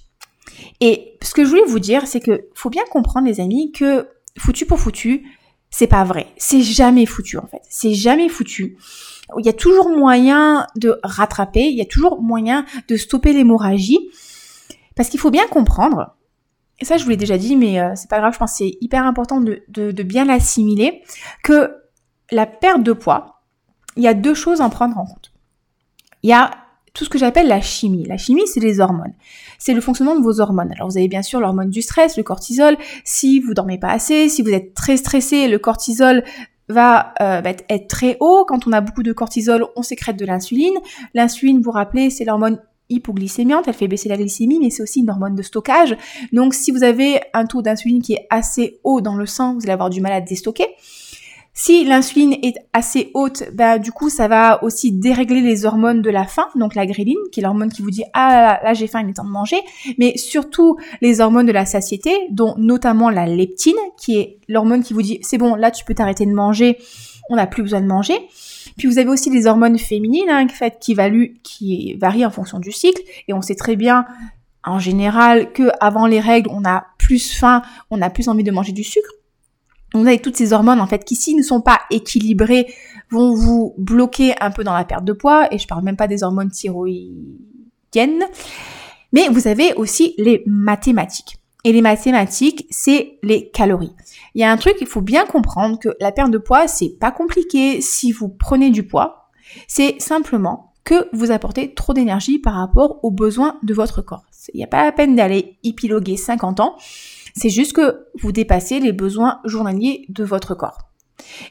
Et 0.79 1.17
ce 1.21 1.33
que 1.33 1.43
je 1.43 1.49
voulais 1.49 1.65
vous 1.65 1.79
dire, 1.79 2.07
c'est 2.07 2.19
que 2.19 2.47
faut 2.53 2.69
bien 2.69 2.83
comprendre, 2.91 3.27
les 3.27 3.39
amis, 3.39 3.71
que 3.71 4.07
foutu 4.37 4.65
pour 4.65 4.79
foutu, 4.79 5.25
c'est 5.69 5.87
pas 5.87 6.03
vrai. 6.03 6.27
C'est 6.37 6.61
jamais 6.61 7.05
foutu, 7.05 7.37
en 7.37 7.47
fait. 7.47 7.61
C'est 7.69 7.93
jamais 7.93 8.29
foutu. 8.29 8.77
Il 9.39 9.45
y 9.45 9.49
a 9.49 9.53
toujours 9.53 9.89
moyen 9.89 10.67
de 10.75 10.99
rattraper, 11.03 11.63
il 11.63 11.75
y 11.75 11.81
a 11.81 11.85
toujours 11.85 12.21
moyen 12.21 12.65
de 12.87 12.97
stopper 12.97 13.33
l'hémorragie. 13.33 14.09
Parce 14.95 15.09
qu'il 15.09 15.19
faut 15.19 15.31
bien 15.31 15.47
comprendre, 15.47 16.15
et 16.79 16.85
ça 16.85 16.97
je 16.97 17.03
vous 17.03 17.09
l'ai 17.09 17.17
déjà 17.17 17.37
dit, 17.37 17.55
mais 17.55 17.79
euh, 17.79 17.93
c'est 17.95 18.09
pas 18.09 18.19
grave, 18.19 18.33
je 18.33 18.37
pense 18.37 18.51
que 18.51 18.57
c'est 18.57 18.77
hyper 18.79 19.05
important 19.05 19.41
de, 19.41 19.63
de 19.69 20.03
bien 20.03 20.25
l'assimiler, 20.25 21.01
que 21.43 21.71
la 22.29 22.45
perte 22.45 22.83
de 22.83 22.93
poids, 22.93 23.41
il 23.95 24.03
y 24.03 24.07
a 24.07 24.13
deux 24.13 24.33
choses 24.33 24.61
à 24.61 24.65
en 24.65 24.69
prendre 24.69 24.97
en 24.97 25.05
compte. 25.05 25.31
Il 26.21 26.29
y 26.29 26.33
a 26.33 26.51
tout 26.93 27.05
ce 27.05 27.09
que 27.09 27.17
j'appelle 27.17 27.47
la 27.47 27.61
chimie. 27.61 28.05
La 28.05 28.17
chimie, 28.17 28.45
c'est 28.45 28.59
les 28.59 28.79
hormones. 28.79 29.13
C'est 29.57 29.73
le 29.73 29.81
fonctionnement 29.81 30.15
de 30.15 30.21
vos 30.21 30.39
hormones. 30.39 30.71
Alors 30.75 30.89
vous 30.89 30.97
avez 30.97 31.07
bien 31.07 31.23
sûr 31.23 31.39
l'hormone 31.39 31.69
du 31.69 31.81
stress, 31.81 32.17
le 32.17 32.23
cortisol. 32.23 32.77
Si 33.03 33.39
vous 33.39 33.53
dormez 33.53 33.79
pas 33.79 33.89
assez, 33.89 34.29
si 34.29 34.43
vous 34.43 34.51
êtes 34.51 34.73
très 34.73 34.97
stressé, 34.97 35.47
le 35.47 35.57
cortisol 35.57 36.23
va, 36.69 37.13
euh, 37.21 37.41
être 37.69 37.87
très 37.87 38.17
haut. 38.19 38.45
Quand 38.47 38.67
on 38.67 38.71
a 38.71 38.81
beaucoup 38.81 39.03
de 39.03 39.11
cortisol, 39.11 39.65
on 39.75 39.81
sécrète 39.81 40.17
de 40.17 40.25
l'insuline. 40.25 40.75
L'insuline, 41.15 41.61
vous 41.61 41.71
rappelez, 41.71 42.11
c'est 42.11 42.25
l'hormone 42.25 42.59
hypoglycémiante, 42.89 43.67
elle 43.67 43.73
fait 43.73 43.87
baisser 43.87 44.09
la 44.09 44.17
glycémie, 44.17 44.59
mais 44.59 44.69
c'est 44.69 44.83
aussi 44.83 44.99
une 44.99 45.09
hormone 45.09 45.35
de 45.35 45.41
stockage. 45.41 45.97
Donc 46.31 46.53
si 46.53 46.69
vous 46.69 46.83
avez 46.83 47.21
un 47.33 47.45
taux 47.45 47.61
d'insuline 47.63 48.01
qui 48.01 48.13
est 48.13 48.27
assez 48.29 48.79
haut 48.83 49.01
dans 49.01 49.15
le 49.15 49.25
sang, 49.25 49.55
vous 49.55 49.61
allez 49.63 49.71
avoir 49.71 49.89
du 49.89 49.99
mal 49.99 50.11
à 50.11 50.21
déstocker. 50.21 50.67
Si 51.55 51.85
l'insuline 51.85 52.33
est 52.41 52.55
assez 52.73 53.11
haute, 53.13 53.43
bah, 53.53 53.77
du 53.77 53.91
coup, 53.91 54.09
ça 54.09 54.27
va 54.27 54.63
aussi 54.63 54.91
dérégler 54.91 55.41
les 55.41 55.65
hormones 55.65 56.01
de 56.01 56.09
la 56.09 56.25
faim, 56.25 56.47
donc 56.55 56.73
la 56.73 56.87
gréline, 56.87 57.19
qui 57.31 57.41
est 57.41 57.43
l'hormone 57.43 57.71
qui 57.71 57.83
vous 57.83 57.91
dit 57.91 58.03
ah 58.13 58.59
là, 58.63 58.73
j'ai 58.73 58.87
faim, 58.87 59.01
il 59.03 59.09
est 59.09 59.13
temps 59.13 59.23
de 59.23 59.29
manger, 59.29 59.57
mais 59.99 60.17
surtout 60.17 60.77
les 61.01 61.21
hormones 61.21 61.45
de 61.45 61.51
la 61.51 61.67
satiété, 61.67 62.11
dont 62.31 62.55
notamment 62.57 63.11
la 63.11 63.27
leptine, 63.27 63.77
qui 63.97 64.17
est 64.17 64.39
l'hormone 64.47 64.81
qui 64.81 64.95
vous 64.95 65.03
dit 65.03 65.19
c'est 65.21 65.37
bon, 65.37 65.53
là 65.53 65.69
tu 65.69 65.85
peux 65.85 65.93
t'arrêter 65.93 66.25
de 66.25 66.33
manger, 66.33 66.79
on 67.29 67.35
n'a 67.35 67.45
plus 67.45 67.61
besoin 67.61 67.81
de 67.81 67.87
manger. 67.87 68.15
Puis 68.75 68.87
vous 68.87 68.97
avez 68.97 69.09
aussi 69.09 69.29
les 69.29 69.45
hormones 69.45 69.77
féminines, 69.77 70.29
hein, 70.29 70.47
qui, 70.79 70.95
qui 71.43 71.93
varient 71.93 72.25
en 72.25 72.31
fonction 72.31 72.57
du 72.57 72.71
cycle, 72.71 73.01
et 73.27 73.33
on 73.33 73.43
sait 73.43 73.55
très 73.55 73.75
bien 73.75 74.07
en 74.63 74.79
général 74.79 75.51
que 75.51 75.69
avant 75.79 76.07
les 76.07 76.19
règles, 76.19 76.49
on 76.51 76.65
a 76.65 76.85
plus 76.97 77.31
faim, 77.31 77.61
on 77.91 78.01
a 78.01 78.09
plus 78.09 78.27
envie 78.27 78.43
de 78.43 78.51
manger 78.51 78.71
du 78.71 78.83
sucre 78.83 79.09
on 79.93 80.05
a 80.05 80.17
toutes 80.17 80.37
ces 80.37 80.53
hormones 80.53 80.81
en 80.81 80.87
fait 80.87 81.05
qui 81.05 81.15
s'ils 81.15 81.37
ne 81.37 81.43
sont 81.43 81.61
pas 81.61 81.81
équilibrées 81.91 82.73
vont 83.09 83.33
vous 83.33 83.75
bloquer 83.77 84.33
un 84.41 84.51
peu 84.51 84.63
dans 84.63 84.73
la 84.73 84.85
perte 84.85 85.05
de 85.05 85.13
poids 85.13 85.53
et 85.53 85.59
je 85.59 85.67
parle 85.67 85.83
même 85.83 85.97
pas 85.97 86.07
des 86.07 86.23
hormones 86.23 86.49
thyroïdiennes. 86.49 88.23
Mais 89.11 89.27
vous 89.29 89.47
avez 89.47 89.73
aussi 89.75 90.15
les 90.17 90.43
mathématiques. 90.47 91.37
Et 91.63 91.71
les 91.71 91.81
mathématiques, 91.81 92.65
c'est 92.69 93.19
les 93.23 93.49
calories. 93.49 93.93
Il 94.35 94.41
y 94.41 94.43
a 94.43 94.51
un 94.51 94.57
truc, 94.57 94.75
il 94.81 94.87
faut 94.87 95.01
bien 95.01 95.25
comprendre 95.25 95.79
que 95.79 95.89
la 96.01 96.11
perte 96.11 96.31
de 96.31 96.37
poids, 96.37 96.67
c'est 96.67 96.97
pas 96.99 97.11
compliqué 97.11 97.79
si 97.79 98.11
vous 98.11 98.27
prenez 98.27 98.69
du 98.69 98.83
poids. 98.83 99.29
C'est 99.67 100.01
simplement 100.01 100.73
que 100.83 101.07
vous 101.13 101.31
apportez 101.31 101.73
trop 101.73 101.93
d'énergie 101.93 102.39
par 102.39 102.55
rapport 102.55 102.99
aux 103.03 103.11
besoins 103.11 103.59
de 103.63 103.73
votre 103.73 104.01
corps. 104.01 104.25
Il 104.53 104.57
n'y 104.57 104.63
a 104.63 104.67
pas 104.67 104.83
la 104.83 104.91
peine 104.91 105.15
d'aller 105.15 105.57
épiloguer 105.63 106.17
50 106.17 106.59
ans. 106.59 106.75
C'est 107.33 107.49
juste 107.49 107.73
que 107.73 108.07
vous 108.21 108.31
dépassez 108.31 108.79
les 108.79 108.91
besoins 108.91 109.39
journaliers 109.45 110.05
de 110.09 110.23
votre 110.23 110.55
corps. 110.55 110.89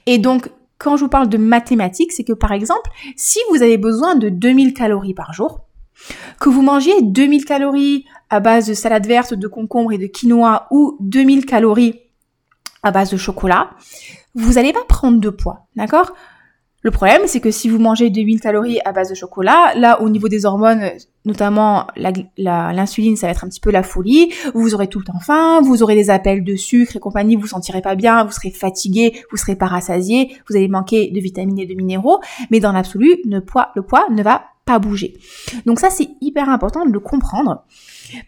Et 0.07 0.19
donc, 0.19 0.51
quand 0.79 0.97
je 0.97 1.05
vous 1.05 1.11
parle 1.11 1.29
de 1.29 1.39
mathématiques, 1.39 2.13
c'est 2.13 2.25
que 2.25 2.33
par 2.33 2.53
exemple, 2.53 2.91
si 3.17 3.39
vous 3.51 3.63
avez 3.63 3.79
besoin 3.79 4.15
de 4.15 4.29
2000 4.29 4.75
calories 4.75 5.15
par 5.15 5.33
jour, 5.33 5.67
que 6.41 6.49
vous 6.49 6.63
mangiez 6.63 7.03
2000 7.03 7.45
calories 7.45 8.05
à 8.31 8.41
base 8.41 8.67
de 8.67 8.75
salade 8.75 9.07
verte, 9.07 9.35
de 9.35 9.47
concombre 9.47 9.93
et 9.93 9.99
de 9.99 10.07
quinoa 10.07 10.67
ou 10.71 10.97
2000 11.01 11.47
calories 11.47 12.01
à 12.83 12.91
base 12.91 13.11
de 13.11 13.17
chocolat, 13.17 13.71
vous 14.35 14.55
n'allez 14.55 14.73
pas 14.73 14.85
prendre 14.89 15.21
de 15.21 15.31
poids, 15.31 15.67
d'accord? 15.77 16.15
Le 16.81 16.91
problème, 16.91 17.23
c'est 17.27 17.41
que 17.41 17.53
si 17.53 17.69
vous 17.69 17.79
mangez 17.79 18.11
2000 18.11 18.41
calories 18.41 18.81
à 18.85 18.93
base 18.93 19.11
de 19.11 19.15
chocolat, 19.15 19.75
là, 19.77 20.01
au 20.03 20.09
niveau 20.09 20.29
des 20.29 20.45
hormones, 20.47 20.91
notamment 21.25 21.87
l'insuline, 22.37 23.17
ça 23.17 23.27
va 23.27 23.33
être 23.33 23.45
un 23.45 23.49
petit 23.49 23.61
peu 23.61 23.71
la 23.71 23.83
folie. 23.83 24.33
Vous 24.55 24.75
aurez 24.75 24.89
tout 24.89 24.99
le 24.99 25.05
temps 25.05 25.21
faim, 25.21 25.61
vous 25.63 25.83
aurez 25.83 25.95
des 25.95 26.11
appels 26.11 26.45
de 26.45 26.57
sucre 26.57 26.97
et 26.97 27.01
compagnie, 27.01 27.37
vous 27.37 27.43
vous 27.43 27.49
sentirez 27.49 27.83
pas 27.83 27.95
bien, 27.95 28.25
vous 28.25 28.33
serez 28.33 28.51
fatigué, 28.51 29.15
vous 29.31 29.37
serez 29.37 29.57
pas 29.57 29.67
rassasié, 29.67 30.37
vous 30.49 30.57
allez 30.57 30.69
manquer 30.69 31.11
de 31.11 31.21
vitamines 31.21 31.59
et 31.59 31.67
de 31.67 31.75
minéraux. 31.75 32.21
Mais 32.51 32.61
dans 32.61 32.73
l'absolu, 32.73 33.17
le 33.25 33.41
poids, 33.41 33.71
le 33.75 33.83
poids 33.83 34.07
ne 34.11 34.23
va 34.23 34.45
pas 34.65 34.79
bouger. 34.79 35.17
Donc 35.67 35.81
ça, 35.81 35.91
c'est 35.91 36.09
hyper 36.21 36.49
important 36.49 36.87
de 36.87 36.93
le 36.93 37.01
comprendre. 37.01 37.65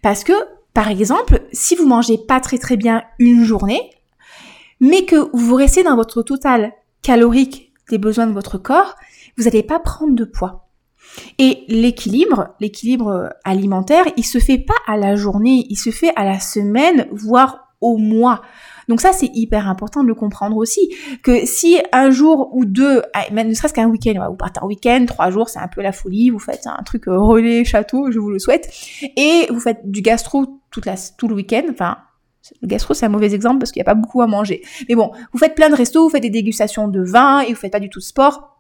Parce 0.03 0.25
que, 0.25 0.33
par 0.73 0.89
exemple, 0.89 1.43
si 1.53 1.77
vous 1.77 1.87
mangez 1.87 2.19
pas 2.19 2.41
très 2.41 2.59
très 2.59 2.77
bien 2.77 3.05
une 3.19 3.45
journée, 3.45 3.91
mais 4.81 5.05
que 5.05 5.31
vous 5.33 5.55
restez 5.55 5.83
dans 5.83 5.97
votre 5.97 6.23
total 6.23 6.73
calorique 7.03 7.73
des 7.91 7.99
besoins 7.99 8.27
de 8.27 8.33
votre 8.33 8.59
corps, 8.59 8.97
vous 9.37 9.45
n'allez 9.45 9.63
pas 9.63 9.79
prendre 9.79 10.15
de 10.15 10.25
poids. 10.25 10.64
Et 11.39 11.65
l'équilibre, 11.69 12.49
l'équilibre 12.61 13.31
alimentaire, 13.45 14.05
il 14.17 14.25
se 14.25 14.39
fait 14.39 14.59
pas 14.59 14.75
à 14.87 14.97
la 14.97 15.17
journée, 15.17 15.67
il 15.69 15.77
se 15.77 15.91
fait 15.91 16.13
à 16.17 16.25
la 16.25 16.41
semaine, 16.41 17.07
voire 17.13 17.65
au 17.81 17.99
mois. 17.99 18.43
Donc 18.89 19.01
ça, 19.01 19.13
c'est 19.13 19.31
hyper 19.35 19.69
important 19.69 20.03
de 20.03 20.09
le 20.09 20.15
comprendre 20.15 20.57
aussi, 20.57 20.95
que 21.23 21.47
si 21.47 21.79
un 21.93 22.11
jour 22.11 22.51
ou 22.53 22.65
deux, 22.65 23.03
ah, 23.15 23.25
même 23.33 23.49
ne 23.49 23.55
serait-ce 23.55 23.75
qu'un 23.75 23.89
week-end, 23.89 24.27
vous 24.29 24.37
partez 24.37 24.61
en 24.61 24.67
week-end, 24.67 25.05
trois 25.07 25.31
jours, 25.31 25.49
c'est 25.49 25.59
un 25.59 25.69
peu 25.69 25.83
la 25.83 25.93
folie, 25.93 26.31
vous 26.31 26.39
faites 26.39 26.67
un 26.67 26.83
truc 26.83 27.09
euh, 27.09 27.19
relais 27.19 27.65
château, 27.65 28.11
je 28.11 28.19
vous 28.19 28.31
le 28.31 28.39
souhaite, 28.39 28.71
et 29.17 29.47
vous 29.51 29.61
faites 29.61 29.91
du 29.91 30.03
gastro 30.03 30.61
toute 30.71 30.87
la, 30.87 30.95
tout 31.17 31.29
le 31.29 31.35
week-end, 31.35 31.63
enfin 31.71 31.99
le 32.61 32.69
gastro, 32.69 32.93
c'est 32.93 33.07
un 33.07 33.11
mauvais 33.11 33.33
exemple 33.33 33.59
parce 33.59 33.73
qu'il 33.73 33.81
n'y 33.81 33.85
a 33.85 33.91
pas 33.91 33.95
beaucoup 33.95 34.21
à 34.21 34.27
manger. 34.27 34.63
Mais 34.89 34.95
bon, 34.95 35.13
vous 35.33 35.39
faites 35.39 35.55
plein 35.55 35.71
de 35.71 35.75
restos, 35.75 36.03
vous 36.03 36.11
faites 36.11 36.23
des 36.23 36.29
dégustations 36.29 36.89
de 36.89 37.03
vin 37.03 37.41
et 37.41 37.55
vous 37.55 37.59
faites 37.59 37.73
pas 37.73 37.81
du 37.81 37.89
tout 37.89 38.01
de 38.01 38.05
sport 38.05 38.54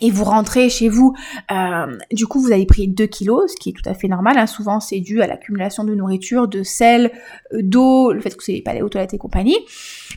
et 0.00 0.10
vous 0.10 0.24
rentrez 0.24 0.70
chez 0.70 0.88
vous, 0.88 1.14
euh, 1.50 1.96
du 2.12 2.26
coup 2.26 2.40
vous 2.40 2.52
avez 2.52 2.66
pris 2.66 2.88
2 2.88 3.06
kilos, 3.06 3.52
ce 3.52 3.56
qui 3.56 3.70
est 3.70 3.72
tout 3.72 3.88
à 3.88 3.94
fait 3.94 4.08
normal, 4.08 4.38
hein. 4.38 4.46
souvent 4.46 4.80
c'est 4.80 5.00
dû 5.00 5.22
à 5.22 5.26
l'accumulation 5.26 5.84
de 5.84 5.94
nourriture, 5.94 6.48
de 6.48 6.62
sel, 6.62 7.12
euh, 7.52 7.60
d'eau, 7.62 8.12
le 8.12 8.20
fait 8.20 8.30
que 8.36 8.44
vous 8.44 8.50
n'ayez 8.50 8.62
pas 8.62 8.72
aller 8.72 8.82
aux 8.82 8.88
toilettes 8.88 9.14
et 9.14 9.18
compagnie, 9.18 9.56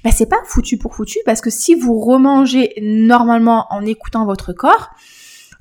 bah 0.03 0.11
c'est 0.11 0.29
pas 0.29 0.41
foutu 0.45 0.77
pour 0.77 0.95
foutu, 0.95 1.19
parce 1.25 1.41
que 1.41 1.49
si 1.49 1.75
vous 1.75 1.99
remangez 1.99 2.73
normalement 2.81 3.67
en 3.69 3.85
écoutant 3.85 4.25
votre 4.25 4.53
corps, 4.53 4.89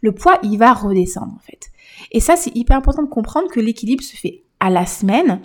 le 0.02 0.12
poids 0.12 0.38
il 0.42 0.58
va 0.58 0.72
redescendre 0.72 1.32
en 1.34 1.40
fait. 1.44 1.70
Et 2.10 2.20
ça 2.20 2.36
c'est 2.36 2.54
hyper 2.56 2.76
important 2.76 3.02
de 3.02 3.08
comprendre 3.08 3.48
que 3.50 3.60
l'équilibre 3.60 4.02
se 4.02 4.16
fait 4.16 4.42
à 4.60 4.70
la 4.70 4.86
semaine, 4.86 5.40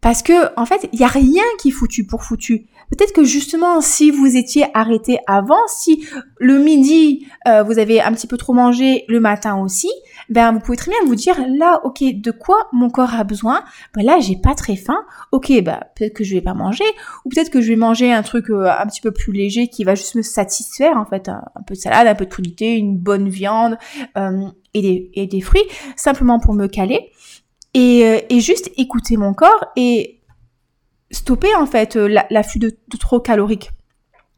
parce 0.00 0.22
que, 0.22 0.58
en 0.58 0.64
fait, 0.64 0.88
il 0.92 0.98
n'y 0.98 1.04
a 1.04 1.08
rien 1.08 1.42
qui 1.60 1.68
est 1.68 1.72
foutu 1.72 2.04
pour 2.04 2.24
foutu. 2.24 2.66
Peut-être 2.90 3.12
que 3.12 3.24
justement, 3.24 3.80
si 3.80 4.10
vous 4.10 4.36
étiez 4.36 4.66
arrêté 4.74 5.18
avant, 5.26 5.60
si 5.68 6.06
le 6.38 6.58
midi, 6.58 7.26
euh, 7.46 7.62
vous 7.62 7.78
avez 7.78 8.00
un 8.00 8.12
petit 8.12 8.26
peu 8.26 8.36
trop 8.36 8.52
mangé, 8.52 9.04
le 9.08 9.20
matin 9.20 9.56
aussi, 9.60 9.88
ben 10.28 10.52
vous 10.52 10.60
pouvez 10.60 10.76
très 10.76 10.90
bien 10.90 11.00
vous 11.06 11.14
dire, 11.14 11.36
là, 11.48 11.80
ok, 11.84 12.02
de 12.02 12.30
quoi 12.30 12.68
mon 12.72 12.90
corps 12.90 13.14
a 13.14 13.24
besoin? 13.24 13.62
Ben 13.94 14.04
là, 14.04 14.18
j'ai 14.20 14.36
pas 14.36 14.54
très 14.54 14.76
faim. 14.76 15.04
Ok, 15.32 15.52
ben 15.62 15.80
peut-être 15.94 16.14
que 16.14 16.24
je 16.24 16.34
vais 16.34 16.40
pas 16.40 16.54
manger, 16.54 16.84
ou 17.24 17.28
peut-être 17.30 17.50
que 17.50 17.60
je 17.60 17.68
vais 17.68 17.76
manger 17.76 18.12
un 18.12 18.22
truc 18.22 18.50
euh, 18.50 18.70
un 18.70 18.86
petit 18.86 19.00
peu 19.00 19.12
plus 19.12 19.32
léger 19.32 19.68
qui 19.68 19.84
va 19.84 19.94
juste 19.94 20.14
me 20.14 20.22
satisfaire, 20.22 20.96
en 20.96 21.04
fait, 21.04 21.28
un, 21.28 21.42
peu 21.66 21.74
de 21.74 21.80
salade, 21.80 22.06
un 22.06 22.14
peu 22.14 22.24
de 22.24 22.30
crudité, 22.30 22.76
une 22.76 22.96
bonne 22.96 23.28
viande 23.28 23.78
euh, 24.16 24.46
et, 24.74 24.82
des, 24.82 25.10
et 25.14 25.26
des 25.26 25.40
fruits, 25.40 25.64
simplement 25.96 26.38
pour 26.38 26.54
me 26.54 26.66
caler. 26.66 27.10
Euh, 27.76 28.20
et, 28.28 28.40
juste 28.40 28.70
écouter 28.76 29.16
mon 29.16 29.32
corps 29.32 29.64
et 29.76 30.19
stopper 31.10 31.54
en 31.56 31.66
fait 31.66 31.96
euh, 31.96 32.20
l'afflux 32.30 32.60
de, 32.60 32.76
trop 32.98 33.20
calorique. 33.20 33.70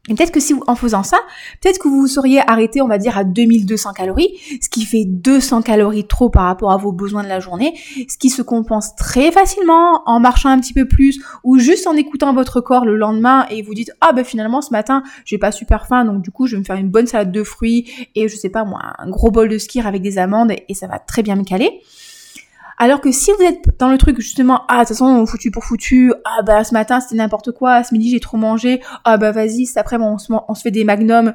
Et 0.09 0.15
peut-être 0.15 0.33
que 0.33 0.41
si 0.41 0.51
vous, 0.51 0.63
en 0.67 0.75
faisant 0.75 1.01
ça, 1.01 1.17
peut-être 1.61 1.79
que 1.79 1.87
vous 1.87 2.01
vous 2.01 2.07
seriez 2.07 2.41
arrêté, 2.51 2.81
on 2.81 2.89
va 2.89 2.97
dire, 2.97 3.17
à 3.17 3.23
2200 3.23 3.93
calories, 3.93 4.37
ce 4.61 4.67
qui 4.67 4.83
fait 4.83 5.05
200 5.05 5.61
calories 5.61 6.05
trop 6.05 6.29
par 6.29 6.43
rapport 6.43 6.73
à 6.73 6.77
vos 6.77 6.91
besoins 6.91 7.23
de 7.23 7.29
la 7.29 7.39
journée, 7.39 7.73
ce 8.09 8.17
qui 8.17 8.29
se 8.29 8.41
compense 8.41 8.97
très 8.97 9.31
facilement 9.31 10.01
en 10.05 10.19
marchant 10.19 10.49
un 10.49 10.59
petit 10.59 10.73
peu 10.73 10.85
plus 10.89 11.23
ou 11.45 11.57
juste 11.57 11.87
en 11.87 11.93
écoutant 11.93 12.33
votre 12.33 12.59
corps 12.59 12.83
le 12.83 12.97
lendemain 12.97 13.45
et 13.49 13.61
vous 13.61 13.73
dites, 13.73 13.91
ah 14.01 14.11
ben 14.11 14.25
finalement 14.25 14.61
ce 14.61 14.71
matin, 14.71 15.03
j'ai 15.23 15.37
pas 15.37 15.53
super 15.53 15.87
faim, 15.87 16.03
donc 16.03 16.21
du 16.21 16.31
coup 16.31 16.47
je 16.47 16.57
vais 16.57 16.59
me 16.59 16.65
faire 16.65 16.75
une 16.75 16.89
bonne 16.89 17.07
salade 17.07 17.31
de 17.31 17.43
fruits 17.43 17.89
et 18.13 18.27
je 18.27 18.35
sais 18.35 18.49
pas 18.49 18.65
moi, 18.65 18.81
un 18.97 19.09
gros 19.09 19.31
bol 19.31 19.47
de 19.47 19.57
skir 19.57 19.87
avec 19.87 20.01
des 20.01 20.17
amandes 20.17 20.51
et 20.51 20.73
ça 20.73 20.87
va 20.87 20.99
très 20.99 21.23
bien 21.23 21.37
me 21.37 21.45
caler. 21.45 21.81
Alors 22.77 23.01
que 23.01 23.11
si 23.11 23.31
vous 23.31 23.43
êtes 23.43 23.79
dans 23.79 23.89
le 23.89 23.97
truc 23.97 24.19
justement, 24.19 24.61
ah 24.67 24.83
de 24.83 24.87
toute 24.87 24.89
façon 24.89 25.25
foutu 25.25 25.51
pour 25.51 25.63
foutu, 25.63 26.13
ah 26.25 26.41
bah 26.41 26.63
ce 26.63 26.73
matin 26.73 26.99
c'était 26.99 27.15
n'importe 27.15 27.51
quoi, 27.51 27.83
ce 27.83 27.93
midi 27.93 28.09
j'ai 28.09 28.19
trop 28.19 28.37
mangé, 28.37 28.81
ah 29.05 29.17
bah 29.17 29.31
vas-y, 29.31 29.65
cet 29.65 29.77
après 29.77 29.97
on 29.99 30.17
se, 30.17 30.61
fait 30.61 30.71
des 30.71 30.83
magnums. 30.83 31.33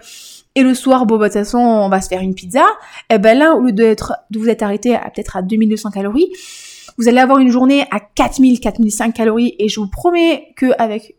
Et 0.55 0.63
le 0.63 0.75
soir 0.75 1.07
bon 1.07 1.17
bah 1.17 1.29
de 1.29 1.33
toute 1.33 1.45
façon 1.45 1.59
on 1.59 1.89
va 1.89 2.01
se 2.01 2.09
faire 2.09 2.21
une 2.21 2.35
pizza, 2.35 2.65
et 3.11 3.15
eh 3.15 3.19
ben 3.19 3.39
là 3.39 3.55
au 3.55 3.63
lieu 3.63 3.73
de 3.73 3.95
vous 4.35 4.49
être 4.49 4.63
arrêté 4.63 4.95
à 4.97 5.11
peut-être 5.11 5.37
à 5.37 5.43
2200 5.43 5.91
calories, 5.91 6.31
vous 6.99 7.09
allez 7.09 7.21
avoir 7.21 7.39
une 7.39 7.51
journée 7.51 7.87
à 7.93 8.01
4000 8.01 8.59
4005 8.59 9.15
calories. 9.15 9.55
Et 9.59 9.69
je 9.69 9.79
vous 9.81 9.89
promets 9.89 10.53
que 10.57 10.67
avec 10.79 11.17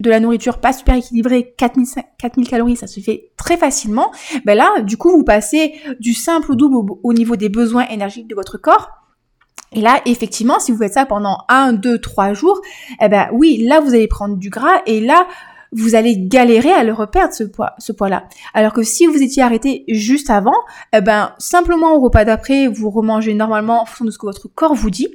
de 0.00 0.10
la 0.10 0.20
nourriture 0.20 0.58
pas 0.58 0.72
super 0.72 0.96
équilibrée, 0.96 1.54
4000, 1.56 1.86
4000 2.18 2.48
calories, 2.48 2.76
ça 2.76 2.86
se 2.86 3.00
fait 3.00 3.30
très 3.36 3.56
facilement. 3.56 4.10
Ben 4.44 4.54
là, 4.54 4.82
du 4.82 4.96
coup, 4.96 5.10
vous 5.10 5.24
passez 5.24 5.74
du 6.00 6.12
simple 6.12 6.52
au 6.52 6.54
double 6.54 6.92
au 7.02 7.12
niveau 7.12 7.36
des 7.36 7.48
besoins 7.48 7.86
énergiques 7.88 8.26
de 8.26 8.34
votre 8.34 8.58
corps 8.58 8.90
et 9.72 9.80
là, 9.80 10.00
effectivement, 10.06 10.58
si 10.58 10.72
vous 10.72 10.78
faites 10.78 10.94
ça 10.94 11.06
pendant 11.06 11.38
un, 11.48 11.72
deux, 11.72 11.98
trois 11.98 12.32
jours, 12.32 12.60
eh 13.00 13.08
ben 13.08 13.28
oui, 13.32 13.58
là 13.58 13.80
vous 13.80 13.94
allez 13.94 14.08
prendre 14.08 14.36
du 14.36 14.50
gras 14.50 14.82
et 14.86 15.00
là 15.00 15.26
vous 15.72 15.94
allez 15.94 16.16
galérer 16.16 16.72
à 16.72 16.84
le 16.84 16.92
reperdre 16.92 17.34
ce 17.34 17.44
poids, 17.44 17.74
ce 17.78 17.92
poids-là. 17.92 18.28
Alors 18.54 18.72
que 18.72 18.82
si 18.82 19.06
vous 19.06 19.22
étiez 19.22 19.42
arrêté 19.42 19.84
juste 19.88 20.30
avant, 20.30 20.54
eh 20.92 21.00
ben 21.00 21.34
simplement 21.38 21.94
au 21.96 22.00
repas 22.00 22.24
d'après, 22.24 22.68
vous 22.68 22.88
remangez 22.88 23.34
normalement 23.34 23.82
en 23.82 23.84
fonction 23.84 24.04
de 24.04 24.10
ce 24.10 24.18
que 24.18 24.26
votre 24.26 24.48
corps 24.48 24.74
vous 24.74 24.90
dit, 24.90 25.08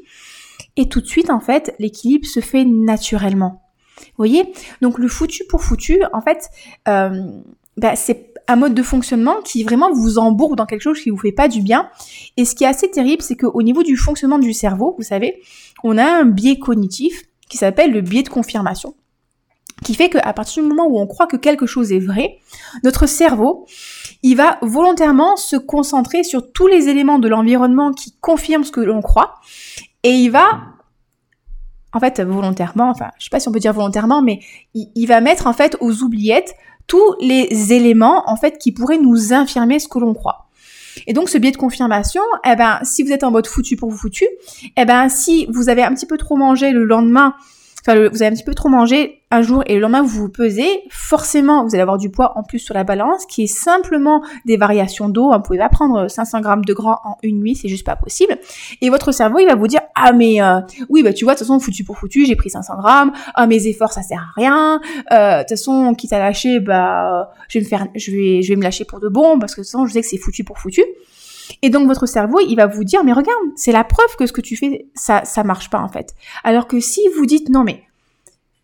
et 0.77 0.89
tout 0.89 1.01
de 1.01 1.07
suite 1.07 1.29
en 1.29 1.39
fait, 1.39 1.73
l'équilibre 1.79 2.27
se 2.27 2.41
fait 2.41 2.65
naturellement. 2.65 3.63
Vous 3.97 4.17
voyez? 4.17 4.51
Donc 4.81 4.97
le 4.97 5.07
foutu 5.07 5.45
pour 5.45 5.61
foutu, 5.61 6.01
en 6.13 6.21
fait, 6.21 6.49
euh, 6.87 7.31
ben, 7.77 7.95
c'est 7.95 8.30
un 8.51 8.55
mode 8.55 8.73
de 8.73 8.83
fonctionnement 8.83 9.41
qui 9.43 9.63
vraiment 9.63 9.91
vous 9.91 10.17
embourbe 10.17 10.55
dans 10.55 10.65
quelque 10.65 10.81
chose 10.81 10.99
qui 10.99 11.09
vous 11.09 11.17
fait 11.17 11.31
pas 11.31 11.47
du 11.47 11.61
bien. 11.61 11.89
Et 12.37 12.45
ce 12.45 12.55
qui 12.55 12.63
est 12.63 12.67
assez 12.67 12.89
terrible, 12.91 13.21
c'est 13.21 13.35
qu'au 13.35 13.61
niveau 13.61 13.83
du 13.83 13.97
fonctionnement 13.97 14.39
du 14.39 14.53
cerveau, 14.53 14.95
vous 14.97 15.03
savez, 15.03 15.41
on 15.83 15.97
a 15.97 16.05
un 16.05 16.25
biais 16.25 16.59
cognitif 16.59 17.23
qui 17.49 17.57
s'appelle 17.57 17.91
le 17.91 18.01
biais 18.01 18.23
de 18.23 18.29
confirmation 18.29 18.95
qui 19.83 19.95
fait 19.95 20.09
qu'à 20.09 20.33
partir 20.33 20.63
du 20.63 20.69
moment 20.69 20.87
où 20.87 20.99
on 20.99 21.07
croit 21.07 21.27
que 21.27 21.37
quelque 21.37 21.65
chose 21.65 21.91
est 21.91 21.99
vrai, 21.99 22.37
notre 22.83 23.07
cerveau, 23.07 23.65
il 24.21 24.35
va 24.35 24.59
volontairement 24.61 25.35
se 25.35 25.55
concentrer 25.55 26.23
sur 26.23 26.51
tous 26.51 26.67
les 26.67 26.87
éléments 26.87 27.19
de 27.19 27.27
l'environnement 27.27 27.91
qui 27.91 28.13
confirment 28.21 28.63
ce 28.63 28.71
que 28.71 28.81
l'on 28.81 29.01
croit, 29.01 29.35
et 30.03 30.11
il 30.11 30.29
va, 30.29 30.61
en 31.93 31.99
fait, 31.99 32.21
volontairement, 32.21 32.89
enfin, 32.89 33.09
je 33.17 33.25
sais 33.25 33.29
pas 33.31 33.39
si 33.39 33.47
on 33.47 33.51
peut 33.51 33.59
dire 33.59 33.73
volontairement, 33.73 34.21
mais 34.21 34.39
il, 34.73 34.91
il 34.95 35.07
va 35.07 35.19
mettre 35.19 35.47
en 35.47 35.53
fait 35.53 35.75
aux 35.79 36.03
oubliettes 36.03 36.55
tous 36.91 37.15
les 37.21 37.71
éléments 37.71 38.29
en 38.29 38.35
fait 38.35 38.57
qui 38.57 38.73
pourraient 38.73 38.97
nous 38.97 39.31
infirmer 39.31 39.79
ce 39.79 39.87
que 39.87 39.97
l'on 39.97 40.13
croit. 40.13 40.49
Et 41.07 41.13
donc 41.13 41.29
ce 41.29 41.37
biais 41.37 41.51
de 41.51 41.57
confirmation, 41.57 42.21
eh 42.45 42.57
ben 42.57 42.79
si 42.83 43.01
vous 43.01 43.13
êtes 43.13 43.23
en 43.23 43.31
mode 43.31 43.47
foutu 43.47 43.77
pour 43.77 43.89
vous 43.89 43.97
foutu, 43.97 44.27
eh 44.75 44.83
ben 44.83 45.07
si 45.07 45.47
vous 45.53 45.69
avez 45.69 45.83
un 45.83 45.93
petit 45.93 46.05
peu 46.05 46.17
trop 46.17 46.35
mangé 46.35 46.71
le 46.71 46.83
lendemain 46.83 47.33
enfin, 47.81 48.09
vous 48.09 48.21
avez 48.21 48.27
un 48.27 48.35
petit 48.35 48.43
peu 48.43 48.53
trop 48.53 48.69
mangé 48.69 49.21
un 49.31 49.41
jour 49.41 49.63
et 49.65 49.75
le 49.75 49.79
lendemain 49.79 50.01
vous 50.01 50.21
vous 50.21 50.29
pesez, 50.29 50.83
forcément 50.89 51.63
vous 51.63 51.73
allez 51.73 51.81
avoir 51.81 51.97
du 51.97 52.09
poids 52.09 52.37
en 52.37 52.43
plus 52.43 52.59
sur 52.59 52.73
la 52.73 52.83
balance 52.83 53.25
qui 53.25 53.43
est 53.43 53.47
simplement 53.47 54.21
des 54.45 54.57
variations 54.57 55.09
d'eau. 55.09 55.31
Vous 55.31 55.39
pouvez 55.39 55.59
pas 55.59 55.69
prendre 55.69 56.09
500 56.09 56.41
grammes 56.41 56.65
de 56.65 56.73
gras 56.73 56.99
en 57.05 57.15
une 57.23 57.39
nuit, 57.39 57.55
c'est 57.55 57.69
juste 57.69 57.85
pas 57.85 57.95
possible. 57.95 58.37
Et 58.81 58.89
votre 58.89 59.11
cerveau 59.11 59.39
il 59.39 59.47
va 59.47 59.55
vous 59.55 59.67
dire 59.67 59.81
ah 59.95 60.11
mais 60.11 60.41
euh, 60.41 60.59
oui 60.89 61.01
bah 61.01 61.13
tu 61.13 61.23
vois 61.23 61.33
de 61.33 61.39
toute 61.39 61.47
façon 61.47 61.59
foutu 61.59 61.83
pour 61.83 61.97
foutu, 61.97 62.25
j'ai 62.25 62.35
pris 62.35 62.49
500 62.49 62.77
grammes, 62.77 63.11
ah 63.35 63.47
mes 63.47 63.67
efforts 63.67 63.93
ça 63.93 64.01
sert 64.01 64.19
à 64.19 64.39
rien, 64.39 64.81
euh, 65.11 65.37
de 65.37 65.41
toute 65.43 65.49
façon 65.49 65.93
quitte 65.95 66.13
à 66.13 66.19
lâcher 66.19 66.59
bah 66.59 67.31
je 67.47 67.59
vais 67.59 67.63
me 67.63 67.69
faire, 67.69 67.87
je 67.95 68.11
vais 68.11 68.41
je 68.41 68.49
vais 68.49 68.55
me 68.57 68.63
lâcher 68.63 68.85
pour 68.85 68.99
de 68.99 69.07
bon 69.07 69.39
parce 69.39 69.55
que 69.55 69.61
de 69.61 69.65
toute 69.65 69.71
façon 69.71 69.85
je 69.85 69.93
sais 69.93 70.01
que 70.01 70.07
c'est 70.07 70.17
foutu 70.17 70.43
pour 70.43 70.59
foutu. 70.59 70.83
Et 71.61 71.69
donc 71.69 71.87
votre 71.87 72.05
cerveau, 72.05 72.39
il 72.39 72.55
va 72.55 72.65
vous 72.65 72.83
dire, 72.83 73.03
mais 73.03 73.13
regarde, 73.13 73.39
c'est 73.55 73.71
la 73.71 73.83
preuve 73.83 74.15
que 74.17 74.25
ce 74.25 74.33
que 74.33 74.41
tu 74.41 74.55
fais, 74.55 74.87
ça, 74.95 75.23
ça 75.25 75.43
marche 75.43 75.69
pas 75.69 75.79
en 75.79 75.89
fait. 75.89 76.15
Alors 76.43 76.67
que 76.67 76.79
si 76.79 77.01
vous 77.15 77.25
dites, 77.25 77.49
non 77.49 77.63
mais 77.63 77.83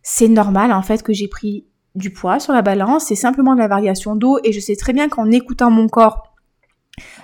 c'est 0.01 0.27
normal 0.27 0.71
en 0.71 0.81
fait 0.81 1.03
que 1.03 1.13
j'ai 1.13 1.27
pris 1.27 1.65
du 1.95 2.11
poids 2.11 2.39
sur 2.39 2.53
la 2.53 2.61
balance, 2.61 3.05
c'est 3.05 3.15
simplement 3.15 3.53
de 3.53 3.59
la 3.59 3.67
variation 3.67 4.15
d'eau 4.15 4.39
et 4.43 4.51
je 4.51 4.59
sais 4.59 4.75
très 4.75 4.93
bien 4.93 5.09
qu'en 5.09 5.29
écoutant 5.31 5.69
mon 5.69 5.87
corps, 5.87 6.33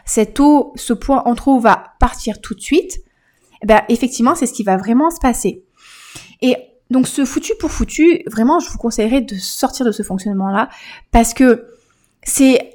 cette 0.06 0.40
eau, 0.40 0.74
ce 0.76 0.94
poids 0.94 1.28
en 1.28 1.36
trop 1.36 1.60
va 1.60 1.84
partir 2.00 2.42
tout 2.42 2.54
de 2.54 2.62
suite. 2.62 3.00
Eh 3.62 3.66
ben 3.66 3.82
effectivement, 3.90 4.36
c'est 4.36 4.46
ce 4.46 4.54
qui 4.54 4.64
va 4.64 4.78
vraiment 4.78 5.10
se 5.10 5.20
passer. 5.20 5.64
Et 6.42 6.56
donc 6.90 7.08
ce 7.08 7.26
foutu 7.26 7.54
pour 7.60 7.72
foutu, 7.72 8.24
vraiment, 8.28 8.60
je 8.60 8.70
vous 8.70 8.78
conseillerais 8.78 9.22
de 9.22 9.36
sortir 9.36 9.86
de 9.86 9.92
ce 9.92 10.04
fonctionnement-là 10.04 10.70
parce 11.12 11.34
que 11.34 11.68
c'est 12.24 12.73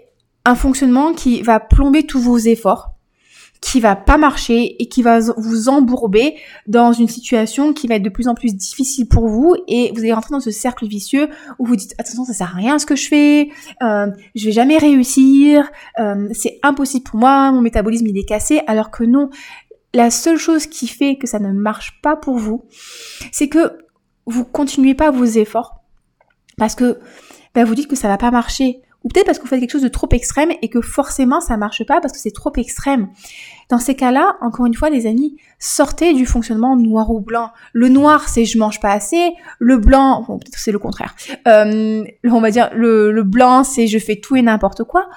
un 0.49 0.55
fonctionnement 0.55 1.13
qui 1.13 1.43
va 1.43 1.61
plomber 1.61 2.05
tous 2.05 2.21
vos 2.21 2.39
efforts, 2.39 2.95
qui 3.61 3.81
va 3.81 3.97
pas 3.97 4.17
marcher 4.17 4.83
et 4.83 4.89
qui 4.89 5.03
va 5.03 5.21
vous 5.37 5.69
embourber 5.69 6.37
dans 6.67 6.93
une 6.93 7.09
situation 7.09 7.75
qui 7.75 7.87
va 7.87 7.97
être 7.97 8.03
de 8.03 8.09
plus 8.09 8.29
en 8.29 8.35
plus 8.35 8.55
difficile 8.55 9.09
pour 9.09 9.29
vous 9.29 9.57
et 9.67 9.93
vous 9.93 10.01
allez 10.01 10.13
rentrer 10.13 10.31
dans 10.31 10.41
ce 10.41 10.51
cercle 10.51 10.87
vicieux 10.87 11.29
où 11.59 11.67
vous 11.67 11.77
dites 11.77 11.95
attention 11.99 12.25
ça 12.25 12.33
sert 12.33 12.53
à 12.55 12.57
rien 12.57 12.79
ce 12.79 12.87
que 12.87 12.97
je 12.97 13.09
fais, 13.09 13.51
euh, 13.83 14.07
je 14.35 14.45
vais 14.47 14.53
jamais 14.53 14.79
réussir, 14.79 15.71
euh, 15.99 16.29
c'est 16.33 16.61
impossible 16.63 17.05
pour 17.05 17.21
moi, 17.21 17.53
mon 17.53 17.61
métabolisme 17.61 18.07
il 18.07 18.17
est 18.17 18.25
cassé 18.25 18.63
alors 18.67 18.91
que 18.91 19.05
non, 19.05 19.29
la 19.93 20.11
seule 20.11 20.39
chose 20.39 20.67
qui 20.67 20.87
fait 20.87 21.17
que 21.17 21.27
ça 21.27 21.41
ne 21.41 21.53
marche 21.53 22.01
pas 22.01 22.17
pour 22.17 22.39
vous, 22.39 22.65
c'est 23.33 23.49
que 23.49 23.77
vous 24.25 24.45
continuez 24.45 24.95
pas 24.95 25.11
vos 25.11 25.25
efforts 25.25 25.83
parce 26.57 26.75
que 26.75 27.01
ben, 27.55 27.65
vous 27.65 27.75
dites 27.75 27.89
que 27.89 27.97
ça 27.97 28.09
va 28.09 28.17
pas 28.17 28.31
marcher 28.31 28.81
ou 29.05 29.09
peut-être 29.09 29.27
parce 29.27 29.39
que 29.39 29.45
vous 29.45 29.49
faites 29.49 29.61
quelque 29.61 29.71
chose 29.71 29.83
de 29.83 29.89
trop 29.89 30.09
extrême 30.11 30.51
et 30.61 30.69
que 30.69 30.81
forcément 30.81 31.41
ça 31.41 31.57
marche 31.57 31.85
pas 31.85 32.01
parce 32.01 32.13
que 32.13 32.19
c'est 32.19 32.33
trop 32.33 32.53
extrême. 32.57 33.09
Dans 33.69 33.79
ces 33.79 33.95
cas-là, 33.95 34.37
encore 34.41 34.67
une 34.67 34.75
fois, 34.75 34.91
les 34.91 35.07
amis, 35.07 35.37
sortez 35.59 36.15
du 36.15 36.27
fonctionnement 36.27 36.75
noir 36.75 37.11
ou 37.11 37.21
blanc. 37.21 37.51
Le 37.73 37.89
noir, 37.89 38.29
c'est 38.29 38.45
je 38.45 38.59
mange 38.59 38.81
pas 38.81 38.93
assez. 38.93 39.35
Le 39.59 39.77
blanc, 39.77 40.25
bon, 40.27 40.39
peut-être 40.39 40.59
c'est 40.59 40.73
le 40.73 40.79
contraire. 40.79 41.15
Euh, 41.47 42.05
on 42.25 42.41
va 42.41 42.51
dire 42.51 42.71
le, 42.75 43.13
le 43.13 43.23
blanc, 43.23 43.65
c'est 43.65 43.87
je 43.87 43.99
fais 43.99 44.17
tout 44.17 44.37
et 44.37 44.43
n'importe 44.43 44.85
quoi 44.85 45.09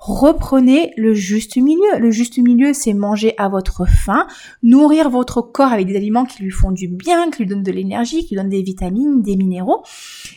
reprenez 0.00 0.92
le 0.96 1.12
juste 1.12 1.56
milieu. 1.56 1.98
Le 1.98 2.10
juste 2.10 2.38
milieu, 2.38 2.72
c'est 2.72 2.94
manger 2.94 3.34
à 3.36 3.48
votre 3.48 3.86
faim, 3.86 4.26
nourrir 4.62 5.10
votre 5.10 5.42
corps 5.42 5.72
avec 5.72 5.86
des 5.86 5.96
aliments 5.96 6.24
qui 6.24 6.42
lui 6.42 6.50
font 6.50 6.72
du 6.72 6.88
bien, 6.88 7.30
qui 7.30 7.42
lui 7.42 7.48
donnent 7.48 7.62
de 7.62 7.70
l'énergie, 7.70 8.24
qui 8.24 8.34
lui 8.34 8.40
donnent 8.40 8.50
des 8.50 8.62
vitamines, 8.62 9.20
des 9.20 9.36
minéraux, 9.36 9.84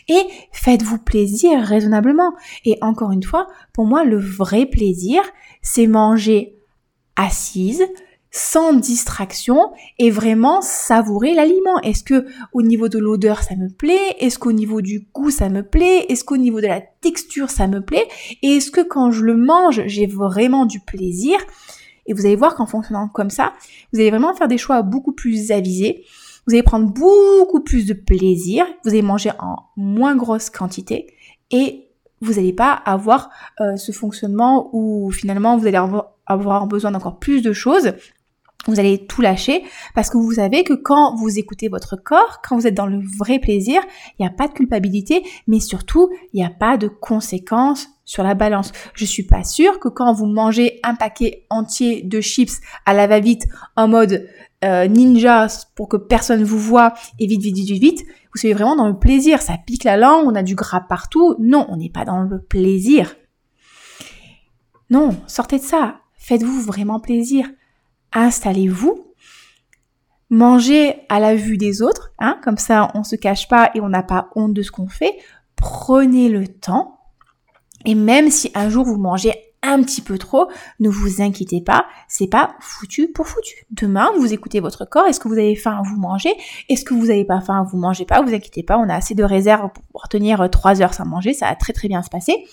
et 0.08 0.22
faites-vous 0.52 0.98
plaisir 0.98 1.60
raisonnablement. 1.62 2.34
Et 2.66 2.76
encore 2.82 3.12
une 3.12 3.22
fois, 3.22 3.48
pour 3.72 3.86
moi, 3.86 4.04
le 4.04 4.18
vrai 4.18 4.66
plaisir, 4.66 5.22
c'est 5.62 5.86
manger 5.86 6.56
assise, 7.16 7.82
sans 8.36 8.72
distraction 8.72 9.70
et 10.00 10.10
vraiment 10.10 10.60
savourer 10.60 11.34
l'aliment. 11.34 11.80
Est-ce 11.82 12.02
que 12.02 12.26
au 12.52 12.62
niveau 12.62 12.88
de 12.88 12.98
l'odeur 12.98 13.44
ça 13.44 13.54
me 13.54 13.68
plaît? 13.68 14.16
Est-ce 14.18 14.40
qu'au 14.40 14.50
niveau 14.50 14.80
du 14.80 15.06
goût 15.14 15.30
ça 15.30 15.48
me 15.48 15.62
plaît? 15.62 16.06
Est-ce 16.08 16.24
qu'au 16.24 16.36
niveau 16.36 16.60
de 16.60 16.66
la 16.66 16.80
texture 16.80 17.48
ça 17.48 17.68
me 17.68 17.80
plaît? 17.80 18.08
Et 18.42 18.56
est-ce 18.56 18.72
que 18.72 18.80
quand 18.80 19.12
je 19.12 19.22
le 19.22 19.36
mange 19.36 19.82
j'ai 19.86 20.06
vraiment 20.06 20.66
du 20.66 20.80
plaisir? 20.80 21.38
Et 22.06 22.12
vous 22.12 22.26
allez 22.26 22.34
voir 22.34 22.56
qu'en 22.56 22.66
fonctionnant 22.66 23.06
comme 23.06 23.30
ça, 23.30 23.52
vous 23.92 24.00
allez 24.00 24.10
vraiment 24.10 24.34
faire 24.34 24.48
des 24.48 24.58
choix 24.58 24.82
beaucoup 24.82 25.12
plus 25.12 25.52
avisés. 25.52 26.04
Vous 26.48 26.54
allez 26.54 26.64
prendre 26.64 26.92
beaucoup 26.92 27.60
plus 27.60 27.86
de 27.86 27.94
plaisir. 27.94 28.66
Vous 28.82 28.90
allez 28.90 29.02
manger 29.02 29.30
en 29.38 29.58
moins 29.76 30.16
grosse 30.16 30.50
quantité 30.50 31.14
et 31.52 31.86
vous 32.20 32.32
n'allez 32.32 32.52
pas 32.52 32.72
avoir 32.72 33.30
euh, 33.60 33.76
ce 33.76 33.92
fonctionnement 33.92 34.70
où 34.72 35.12
finalement 35.12 35.56
vous 35.56 35.68
allez 35.68 35.78
avoir 36.26 36.66
besoin 36.66 36.90
d'encore 36.90 37.20
plus 37.20 37.42
de 37.42 37.52
choses 37.52 37.92
vous 38.66 38.80
allez 38.80 39.06
tout 39.06 39.20
lâcher 39.20 39.62
parce 39.94 40.10
que 40.10 40.16
vous 40.16 40.32
savez 40.32 40.64
que 40.64 40.74
quand 40.74 41.16
vous 41.16 41.38
écoutez 41.38 41.68
votre 41.68 41.96
corps, 41.96 42.40
quand 42.46 42.56
vous 42.56 42.66
êtes 42.66 42.74
dans 42.74 42.86
le 42.86 43.00
vrai 43.18 43.38
plaisir, 43.38 43.80
il 44.18 44.22
n'y 44.22 44.26
a 44.26 44.30
pas 44.30 44.48
de 44.48 44.52
culpabilité, 44.52 45.22
mais 45.46 45.60
surtout, 45.60 46.10
il 46.32 46.40
n'y 46.40 46.46
a 46.46 46.50
pas 46.50 46.76
de 46.76 46.88
conséquences 46.88 47.88
sur 48.04 48.22
la 48.22 48.34
balance. 48.34 48.72
Je 48.94 49.04
suis 49.04 49.22
pas 49.22 49.44
sûre 49.44 49.80
que 49.80 49.88
quand 49.88 50.12
vous 50.12 50.26
mangez 50.26 50.80
un 50.82 50.94
paquet 50.94 51.46
entier 51.50 52.02
de 52.02 52.20
chips 52.20 52.60
à 52.86 52.94
la 52.94 53.06
va-vite 53.06 53.46
en 53.76 53.88
mode 53.88 54.28
euh, 54.64 54.86
ninja 54.86 55.46
pour 55.74 55.88
que 55.88 55.96
personne 55.96 56.42
vous 56.42 56.58
voit 56.58 56.94
et 57.18 57.26
vite, 57.26 57.42
vite, 57.42 57.56
vite, 57.56 57.80
vite, 57.80 58.04
vous 58.32 58.40
soyez 58.40 58.54
vraiment 58.54 58.76
dans 58.76 58.88
le 58.88 58.98
plaisir. 58.98 59.42
Ça 59.42 59.58
pique 59.64 59.84
la 59.84 59.96
langue, 59.96 60.26
on 60.26 60.34
a 60.34 60.42
du 60.42 60.54
gras 60.54 60.80
partout. 60.80 61.36
Non, 61.38 61.66
on 61.68 61.76
n'est 61.76 61.90
pas 61.90 62.04
dans 62.04 62.22
le 62.22 62.40
plaisir. 62.40 63.14
Non, 64.90 65.16
sortez 65.26 65.58
de 65.58 65.64
ça. 65.64 66.00
Faites-vous 66.18 66.62
vraiment 66.62 67.00
plaisir 67.00 67.46
installez-vous, 68.14 69.12
mangez 70.30 70.94
à 71.08 71.20
la 71.20 71.34
vue 71.34 71.58
des 71.58 71.82
autres, 71.82 72.12
hein, 72.18 72.38
comme 72.42 72.58
ça 72.58 72.90
on 72.94 73.04
se 73.04 73.16
cache 73.16 73.48
pas 73.48 73.70
et 73.74 73.80
on 73.80 73.88
n'a 73.88 74.02
pas 74.02 74.30
honte 74.34 74.54
de 74.54 74.62
ce 74.62 74.70
qu'on 74.70 74.88
fait. 74.88 75.16
Prenez 75.56 76.28
le 76.28 76.48
temps. 76.48 77.00
Et 77.84 77.94
même 77.94 78.30
si 78.30 78.50
un 78.54 78.70
jour 78.70 78.84
vous 78.84 78.96
mangez 78.96 79.32
un 79.64 79.82
petit 79.82 80.02
peu 80.02 80.18
trop, 80.18 80.48
ne 80.78 80.88
vous 80.88 81.22
inquiétez 81.22 81.60
pas, 81.60 81.86
c'est 82.06 82.26
pas 82.26 82.54
foutu 82.60 83.08
pour 83.08 83.26
foutu. 83.26 83.66
Demain, 83.70 84.10
vous 84.18 84.32
écoutez 84.32 84.60
votre 84.60 84.84
corps, 84.84 85.06
est-ce 85.06 85.18
que 85.18 85.28
vous 85.28 85.38
avez 85.38 85.56
faim, 85.56 85.82
vous 85.84 85.98
mangez, 85.98 86.34
est-ce 86.68 86.84
que 86.84 86.94
vous 86.94 87.06
n'avez 87.06 87.24
pas 87.24 87.40
faim, 87.40 87.66
vous 87.70 87.78
mangez 87.78 88.04
pas, 88.04 88.20
vous 88.20 88.34
inquiétez 88.34 88.62
pas, 88.62 88.78
on 88.78 88.88
a 88.88 88.94
assez 88.94 89.14
de 89.14 89.24
réserves 89.24 89.70
pour 89.90 90.08
tenir 90.08 90.48
trois 90.50 90.82
heures 90.82 90.94
sans 90.94 91.06
manger, 91.06 91.32
ça 91.32 91.46
va 91.46 91.54
très 91.56 91.72
très 91.72 91.88
bien 91.88 92.02
se 92.02 92.10
passer. 92.10 92.46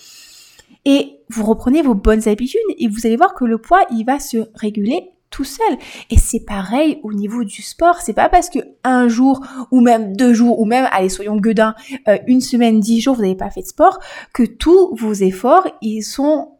Et 0.84 1.20
vous 1.28 1.44
reprenez 1.44 1.82
vos 1.82 1.94
bonnes 1.94 2.26
habitudes 2.28 2.60
et 2.78 2.88
vous 2.88 3.06
allez 3.06 3.16
voir 3.16 3.34
que 3.34 3.44
le 3.44 3.58
poids, 3.58 3.84
il 3.90 4.04
va 4.04 4.18
se 4.18 4.48
réguler 4.54 5.10
tout 5.32 5.44
seul. 5.44 5.76
Et 6.10 6.18
c'est 6.18 6.44
pareil 6.44 7.00
au 7.02 7.12
niveau 7.12 7.42
du 7.42 7.62
sport. 7.62 7.96
C'est 8.00 8.12
pas 8.12 8.28
parce 8.28 8.48
que 8.48 8.60
un 8.84 9.08
jour 9.08 9.44
ou 9.72 9.80
même 9.80 10.14
deux 10.16 10.32
jours 10.32 10.60
ou 10.60 10.64
même, 10.64 10.86
allez, 10.92 11.08
soyons 11.08 11.36
gueudins, 11.36 11.74
euh, 12.06 12.18
une 12.28 12.40
semaine, 12.40 12.78
dix 12.78 13.00
jours, 13.00 13.16
vous 13.16 13.22
n'avez 13.22 13.34
pas 13.34 13.50
fait 13.50 13.62
de 13.62 13.66
sport, 13.66 13.98
que 14.32 14.44
tous 14.44 14.94
vos 14.94 15.14
efforts, 15.14 15.66
ils 15.80 16.02
sont, 16.02 16.52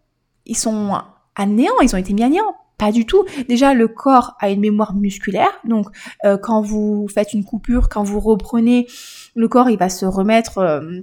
ils 0.46 0.56
sont 0.56 0.98
à 1.36 1.46
néant, 1.46 1.78
ils 1.82 1.94
ont 1.94 1.98
été 1.98 2.12
mis 2.12 2.24
à 2.24 2.28
néant. 2.28 2.56
Pas 2.78 2.90
du 2.90 3.06
tout. 3.06 3.24
Déjà, 3.48 3.74
le 3.74 3.86
corps 3.86 4.34
a 4.40 4.50
une 4.50 4.58
mémoire 4.58 4.96
musculaire. 4.96 5.52
Donc, 5.64 5.86
euh, 6.24 6.36
quand 6.36 6.62
vous 6.62 7.06
faites 7.06 7.32
une 7.32 7.44
coupure, 7.44 7.88
quand 7.88 8.02
vous 8.02 8.18
reprenez, 8.18 8.88
le 9.36 9.46
corps, 9.46 9.70
il 9.70 9.78
va 9.78 9.88
se 9.88 10.04
remettre... 10.04 10.58
Euh, 10.58 11.02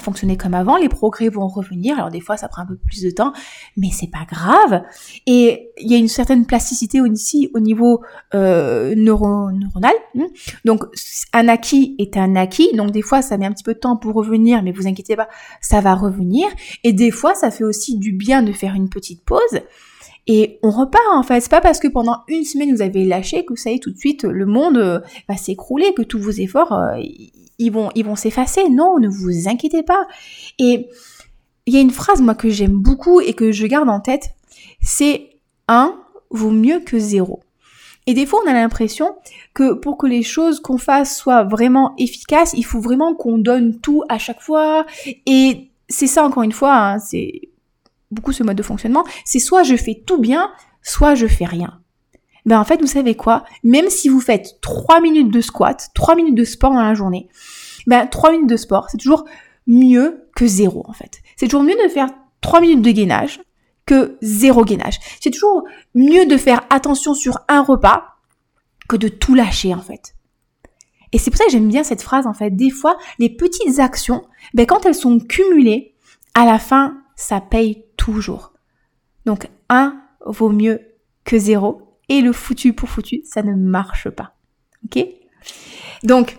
fonctionner 0.00 0.36
comme 0.36 0.54
avant, 0.54 0.76
les 0.76 0.88
progrès 0.88 1.28
vont 1.28 1.48
revenir. 1.48 1.96
Alors 1.98 2.10
des 2.10 2.20
fois, 2.20 2.36
ça 2.36 2.48
prend 2.48 2.62
un 2.62 2.66
peu 2.66 2.76
plus 2.76 3.02
de 3.02 3.10
temps, 3.10 3.32
mais 3.76 3.88
c'est 3.92 4.10
pas 4.10 4.26
grave. 4.28 4.82
Et 5.26 5.70
il 5.78 5.90
y 5.90 5.94
a 5.94 5.98
une 5.98 6.08
certaine 6.08 6.46
plasticité 6.46 7.00
ici 7.12 7.50
au 7.54 7.60
niveau 7.60 8.02
euh, 8.34 8.94
neuronal. 8.96 9.94
Hmm. 10.14 10.24
Donc 10.64 10.84
un 11.32 11.48
acquis 11.48 11.94
est 11.98 12.16
un 12.16 12.36
acquis. 12.36 12.74
Donc 12.74 12.90
des 12.90 13.02
fois, 13.02 13.22
ça 13.22 13.36
met 13.38 13.46
un 13.46 13.52
petit 13.52 13.64
peu 13.64 13.74
de 13.74 13.78
temps 13.78 13.96
pour 13.96 14.14
revenir, 14.14 14.62
mais 14.62 14.72
vous 14.72 14.86
inquiétez 14.86 15.16
pas, 15.16 15.28
ça 15.60 15.80
va 15.80 15.94
revenir. 15.94 16.46
Et 16.84 16.92
des 16.92 17.10
fois, 17.10 17.34
ça 17.34 17.50
fait 17.50 17.64
aussi 17.64 17.98
du 17.98 18.12
bien 18.12 18.42
de 18.42 18.52
faire 18.52 18.74
une 18.74 18.88
petite 18.88 19.24
pause. 19.24 19.60
Et 20.26 20.58
on 20.62 20.70
repart 20.70 21.04
en 21.12 21.22
fait. 21.22 21.40
C'est 21.40 21.50
pas 21.50 21.60
parce 21.60 21.78
que 21.78 21.88
pendant 21.88 22.22
une 22.28 22.44
semaine 22.44 22.74
vous 22.74 22.82
avez 22.82 23.04
lâché 23.04 23.44
que 23.44 23.54
y 23.54 23.74
est 23.74 23.78
tout 23.78 23.90
de 23.90 23.98
suite 23.98 24.24
le 24.24 24.46
monde 24.46 24.76
euh, 24.76 25.00
va 25.28 25.36
s'écrouler, 25.36 25.94
que 25.94 26.02
tous 26.02 26.18
vos 26.18 26.30
efforts 26.30 26.72
euh, 26.72 27.00
ils 27.58 27.70
vont, 27.70 27.90
ils 27.94 28.04
vont 28.04 28.16
s'effacer. 28.16 28.68
Non, 28.68 28.98
ne 28.98 29.08
vous 29.08 29.48
inquiétez 29.48 29.82
pas. 29.82 30.06
Et 30.58 30.88
il 31.66 31.74
y 31.74 31.78
a 31.78 31.80
une 31.80 31.90
phrase, 31.90 32.20
moi, 32.22 32.34
que 32.34 32.48
j'aime 32.48 32.76
beaucoup 32.78 33.20
et 33.20 33.34
que 33.34 33.52
je 33.52 33.66
garde 33.66 33.88
en 33.88 34.00
tête. 34.00 34.30
C'est 34.80 35.30
un 35.68 35.98
vaut 36.30 36.50
mieux 36.50 36.80
que 36.80 36.98
zéro. 36.98 37.40
Et 38.06 38.14
des 38.14 38.24
fois, 38.24 38.40
on 38.44 38.48
a 38.48 38.52
l'impression 38.52 39.16
que 39.52 39.72
pour 39.72 39.98
que 39.98 40.06
les 40.06 40.22
choses 40.22 40.60
qu'on 40.60 40.78
fasse 40.78 41.16
soient 41.16 41.42
vraiment 41.42 41.94
efficaces, 41.98 42.54
il 42.56 42.64
faut 42.64 42.80
vraiment 42.80 43.14
qu'on 43.14 43.38
donne 43.38 43.80
tout 43.80 44.04
à 44.08 44.18
chaque 44.18 44.40
fois. 44.40 44.86
Et 45.26 45.70
c'est 45.88 46.06
ça, 46.06 46.24
encore 46.24 46.44
une 46.44 46.52
fois, 46.52 46.74
hein, 46.74 46.98
c'est 47.00 47.48
beaucoup 48.10 48.32
ce 48.32 48.42
mode 48.42 48.56
de 48.56 48.62
fonctionnement. 48.62 49.04
C'est 49.24 49.38
soit 49.38 49.62
je 49.62 49.76
fais 49.76 50.02
tout 50.06 50.18
bien, 50.18 50.50
soit 50.82 51.14
je 51.14 51.26
fais 51.26 51.46
rien 51.46 51.80
ben 52.46 52.60
en 52.60 52.64
fait, 52.64 52.80
vous 52.80 52.86
savez 52.86 53.16
quoi? 53.16 53.44
Même 53.64 53.90
si 53.90 54.08
vous 54.08 54.20
faites 54.20 54.60
3 54.62 55.00
minutes 55.00 55.32
de 55.32 55.40
squat, 55.40 55.90
3 55.94 56.14
minutes 56.14 56.36
de 56.36 56.44
sport 56.44 56.72
dans 56.72 56.82
la 56.82 56.94
journée, 56.94 57.28
ben 57.88 58.06
3 58.06 58.30
minutes 58.30 58.48
de 58.48 58.56
sport, 58.56 58.86
c'est 58.88 58.98
toujours 58.98 59.24
mieux 59.66 60.28
que 60.36 60.46
zéro 60.46 60.84
en 60.88 60.92
fait. 60.92 61.20
C'est 61.36 61.46
toujours 61.46 61.64
mieux 61.64 61.76
de 61.82 61.88
faire 61.88 62.08
3 62.40 62.60
minutes 62.60 62.82
de 62.82 62.90
gainage 62.92 63.40
que 63.84 64.16
zéro 64.22 64.64
gainage. 64.64 64.98
C'est 65.20 65.30
toujours 65.30 65.64
mieux 65.94 66.26
de 66.26 66.36
faire 66.36 66.62
attention 66.70 67.14
sur 67.14 67.40
un 67.48 67.62
repas 67.62 68.16
que 68.88 68.96
de 68.96 69.08
tout 69.08 69.34
lâcher 69.34 69.74
en 69.74 69.82
fait. 69.82 70.14
Et 71.12 71.18
c'est 71.18 71.30
pour 71.30 71.38
ça 71.38 71.46
que 71.46 71.50
j'aime 71.50 71.68
bien 71.68 71.82
cette 71.82 72.02
phrase 72.02 72.28
en 72.28 72.34
fait. 72.34 72.50
Des 72.50 72.70
fois, 72.70 72.96
les 73.18 73.30
petites 73.30 73.80
actions, 73.80 74.24
ben 74.54 74.66
quand 74.66 74.86
elles 74.86 74.94
sont 74.94 75.18
cumulées, 75.18 75.94
à 76.34 76.44
la 76.44 76.60
fin, 76.60 77.02
ça 77.16 77.40
paye 77.40 77.84
toujours. 77.96 78.52
Donc 79.24 79.48
un 79.68 80.00
vaut 80.24 80.50
mieux 80.50 80.80
que 81.24 81.38
zéro 81.38 81.98
et 82.08 82.20
le 82.20 82.32
foutu 82.32 82.72
pour 82.72 82.88
foutu, 82.88 83.22
ça 83.24 83.42
ne 83.42 83.54
marche 83.54 84.08
pas. 84.10 84.36
Ok? 84.84 85.04
Donc, 86.04 86.38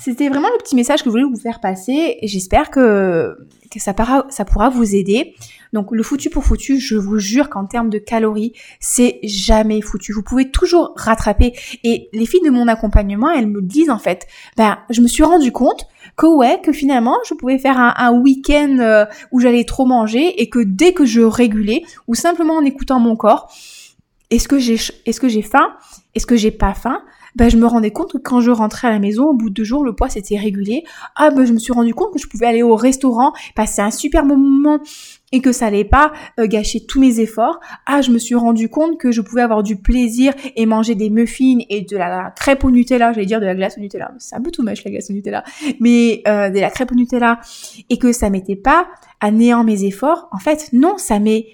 c'était 0.00 0.28
vraiment 0.28 0.48
le 0.48 0.58
petit 0.58 0.74
message 0.74 1.00
que 1.00 1.06
je 1.06 1.10
voulais 1.10 1.24
vous 1.24 1.38
faire 1.38 1.60
passer 1.60 2.16
et 2.20 2.26
j'espère 2.26 2.70
que, 2.70 3.36
ça, 3.76 3.92
pourra 3.92 4.68
vous 4.70 4.94
aider. 4.94 5.34
Donc 5.72 5.92
le 5.92 6.02
foutu 6.02 6.30
pour 6.30 6.42
foutu, 6.42 6.80
je 6.80 6.96
vous 6.96 7.18
jure 7.18 7.50
qu'en 7.50 7.66
termes 7.66 7.90
de 7.90 7.98
calories, 7.98 8.54
c'est 8.80 9.20
jamais 9.22 9.80
foutu. 9.82 10.12
Vous 10.12 10.22
pouvez 10.22 10.50
toujours 10.50 10.94
rattraper. 10.96 11.52
Et 11.84 12.08
les 12.12 12.26
filles 12.26 12.40
de 12.44 12.50
mon 12.50 12.66
accompagnement, 12.66 13.30
elles 13.30 13.46
me 13.46 13.60
disent 13.60 13.90
en 13.90 13.98
fait, 13.98 14.26
ben 14.56 14.78
je 14.88 15.02
me 15.02 15.06
suis 15.06 15.22
rendu 15.22 15.52
compte 15.52 15.86
que 16.16 16.26
ouais, 16.26 16.60
que 16.62 16.72
finalement 16.72 17.18
je 17.28 17.34
pouvais 17.34 17.58
faire 17.58 17.78
un, 17.78 17.94
un 17.96 18.12
week-end 18.12 18.78
euh, 18.80 19.04
où 19.30 19.40
j'allais 19.40 19.64
trop 19.64 19.84
manger 19.84 20.40
et 20.40 20.48
que 20.48 20.60
dès 20.60 20.92
que 20.92 21.04
je 21.04 21.20
régulais 21.20 21.82
ou 22.08 22.14
simplement 22.14 22.54
en 22.54 22.64
écoutant 22.64 22.98
mon 22.98 23.16
corps, 23.16 23.52
est-ce 24.30 24.48
que 24.48 24.58
j'ai 24.58 24.78
est-ce 25.06 25.20
que 25.20 25.28
j'ai 25.28 25.42
faim? 25.42 25.74
Est-ce 26.14 26.26
que 26.26 26.36
j'ai 26.36 26.50
pas 26.50 26.74
faim? 26.74 27.02
Ben, 27.36 27.48
je 27.48 27.56
me 27.56 27.66
rendais 27.66 27.90
compte 27.90 28.12
que 28.12 28.18
quand 28.18 28.40
je 28.40 28.50
rentrais 28.50 28.88
à 28.88 28.90
la 28.90 28.98
maison, 28.98 29.26
au 29.26 29.34
bout 29.34 29.50
de 29.50 29.54
deux 29.54 29.64
jours, 29.64 29.84
le 29.84 29.94
poids 29.94 30.08
s'était 30.08 30.38
régulé. 30.38 30.84
Ah, 31.16 31.30
ben, 31.30 31.44
je 31.44 31.52
me 31.52 31.58
suis 31.58 31.72
rendu 31.72 31.94
compte 31.94 32.12
que 32.12 32.18
je 32.18 32.26
pouvais 32.26 32.46
aller 32.46 32.62
au 32.62 32.76
restaurant, 32.76 33.32
passer 33.54 33.82
un 33.82 33.90
super 33.90 34.24
moment 34.24 34.80
et 35.32 35.40
que 35.40 35.52
ça 35.52 35.66
allait 35.66 35.84
pas 35.84 36.12
euh, 36.38 36.46
gâcher 36.46 36.84
tous 36.86 37.00
mes 37.00 37.20
efforts. 37.20 37.60
Ah, 37.86 38.02
je 38.02 38.10
me 38.10 38.18
suis 38.18 38.34
rendu 38.34 38.68
compte 38.68 38.98
que 38.98 39.12
je 39.12 39.20
pouvais 39.20 39.42
avoir 39.42 39.62
du 39.62 39.76
plaisir 39.76 40.32
et 40.56 40.66
manger 40.66 40.94
des 40.94 41.10
muffins 41.10 41.58
et 41.68 41.82
de 41.82 41.96
la 41.96 42.32
crêpe 42.34 42.64
au 42.64 42.70
Nutella, 42.70 43.12
j'allais 43.12 43.26
dire 43.26 43.40
de 43.40 43.46
la 43.46 43.54
glace 43.54 43.76
au 43.78 43.80
Nutella. 43.80 44.12
C'est 44.18 44.34
un 44.34 44.40
peu 44.40 44.50
tout 44.50 44.62
moche 44.62 44.84
la 44.84 44.90
glace 44.90 45.10
au 45.10 45.12
Nutella, 45.12 45.44
mais 45.78 46.22
euh, 46.26 46.50
de 46.50 46.58
la 46.58 46.70
crêpe 46.70 46.92
au 46.92 46.94
Nutella 46.94 47.40
et 47.88 47.98
que 47.98 48.12
ça 48.12 48.30
m'était 48.30 48.56
pas 48.56 48.88
à 49.20 49.30
néant 49.30 49.64
mes 49.64 49.84
efforts. 49.84 50.28
En 50.32 50.38
fait, 50.38 50.70
non, 50.72 50.98
ça 50.98 51.18
m'est 51.18 51.46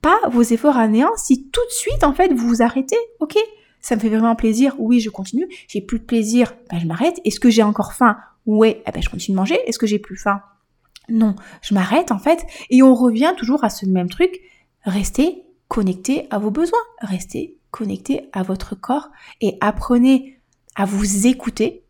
pas 0.00 0.18
vos 0.30 0.42
efforts 0.42 0.76
à 0.76 0.86
néant 0.88 1.10
si 1.16 1.48
tout 1.50 1.64
de 1.66 1.72
suite, 1.72 2.04
en 2.04 2.12
fait, 2.12 2.32
vous 2.32 2.48
vous 2.48 2.62
arrêtez. 2.62 2.96
Ok, 3.20 3.36
ça 3.80 3.96
me 3.96 4.00
fait 4.00 4.08
vraiment 4.08 4.36
plaisir. 4.36 4.74
Oui, 4.78 5.00
je 5.00 5.10
continue. 5.10 5.48
J'ai 5.68 5.80
plus 5.80 5.98
de 5.98 6.04
plaisir. 6.04 6.54
Ben, 6.70 6.78
je 6.78 6.86
m'arrête. 6.86 7.20
Est-ce 7.24 7.40
que 7.40 7.50
j'ai 7.50 7.62
encore 7.62 7.92
faim? 7.92 8.16
Ouais, 8.46 8.82
eh 8.86 8.90
ben, 8.90 9.02
je 9.02 9.08
continue 9.08 9.34
de 9.34 9.40
manger. 9.40 9.58
Est-ce 9.66 9.78
que 9.78 9.86
j'ai 9.86 9.98
plus 9.98 10.16
faim? 10.16 10.42
Non, 11.08 11.36
je 11.62 11.74
m'arrête 11.74 12.12
en 12.12 12.18
fait 12.18 12.44
et 12.70 12.82
on 12.82 12.94
revient 12.94 13.32
toujours 13.36 13.64
à 13.64 13.70
ce 13.70 13.86
même 13.86 14.10
truc. 14.10 14.40
Restez 14.84 15.42
connecté 15.66 16.26
à 16.30 16.38
vos 16.38 16.50
besoins, 16.50 16.78
restez 17.00 17.56
connecté 17.70 18.28
à 18.32 18.42
votre 18.42 18.74
corps 18.74 19.08
et 19.40 19.56
apprenez 19.60 20.38
à 20.76 20.84
vous 20.84 21.26
écouter, 21.26 21.82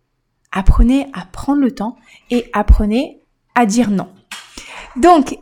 apprenez 0.53 1.07
à 1.13 1.27
prendre 1.27 1.61
le 1.61 1.75
temps 1.75 1.97
et 2.31 2.49
apprenez 2.53 3.21
à 3.55 3.67
dire 3.67 3.91
non. 3.91 4.09
Donc, 4.97 5.39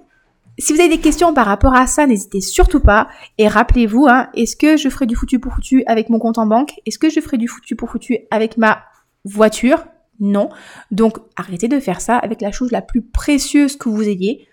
si 0.58 0.72
vous 0.72 0.80
avez 0.80 0.88
des 0.88 1.00
questions 1.00 1.34
par 1.34 1.46
rapport 1.46 1.74
à 1.74 1.86
ça, 1.86 2.06
n'hésitez 2.06 2.40
surtout 2.40 2.80
pas. 2.80 3.08
Et 3.38 3.48
rappelez-vous, 3.48 4.06
hein, 4.08 4.28
est-ce 4.34 4.56
que 4.56 4.76
je 4.76 4.88
ferai 4.88 5.06
du 5.06 5.14
foutu 5.14 5.38
pour 5.38 5.52
foutu 5.52 5.84
avec 5.86 6.08
mon 6.08 6.18
compte 6.18 6.38
en 6.38 6.46
banque? 6.46 6.74
Est-ce 6.86 6.98
que 6.98 7.10
je 7.10 7.20
ferai 7.20 7.36
du 7.36 7.48
foutu 7.48 7.76
pour 7.76 7.90
foutu 7.90 8.18
avec 8.30 8.56
ma 8.56 8.82
voiture? 9.24 9.84
Non. 10.18 10.48
Donc 10.90 11.18
arrêtez 11.36 11.68
de 11.68 11.78
faire 11.78 12.00
ça 12.00 12.16
avec 12.16 12.40
la 12.40 12.52
chose 12.52 12.70
la 12.70 12.82
plus 12.82 13.02
précieuse 13.02 13.76
que 13.76 13.88
vous 13.88 14.08
ayez, 14.08 14.48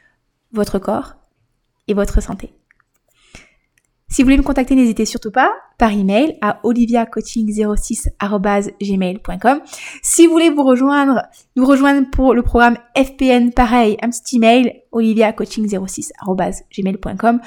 votre 0.51 0.77
corps 0.77 1.15
et 1.87 1.93
votre 1.93 2.21
santé. 2.21 2.53
Si 4.13 4.21
vous 4.21 4.27
voulez 4.27 4.37
me 4.37 4.43
contacter, 4.43 4.75
n'hésitez 4.75 5.05
surtout 5.05 5.31
pas 5.31 5.51
par 5.79 5.91
email 5.91 6.37
à 6.39 6.59
oliviacoaching06@gmail.com. 6.63 9.61
Si 10.03 10.27
vous 10.27 10.33
voulez 10.33 10.51
vous 10.51 10.61
rejoindre, 10.61 11.23
nous 11.55 11.65
rejoindre 11.65 12.07
pour 12.11 12.35
le 12.35 12.43
programme 12.43 12.77
FPN, 12.95 13.51
pareil, 13.51 13.97
un 14.03 14.11
petit 14.11 14.35
email 14.35 14.83
oliviacoaching06@gmail.com. 14.91 17.41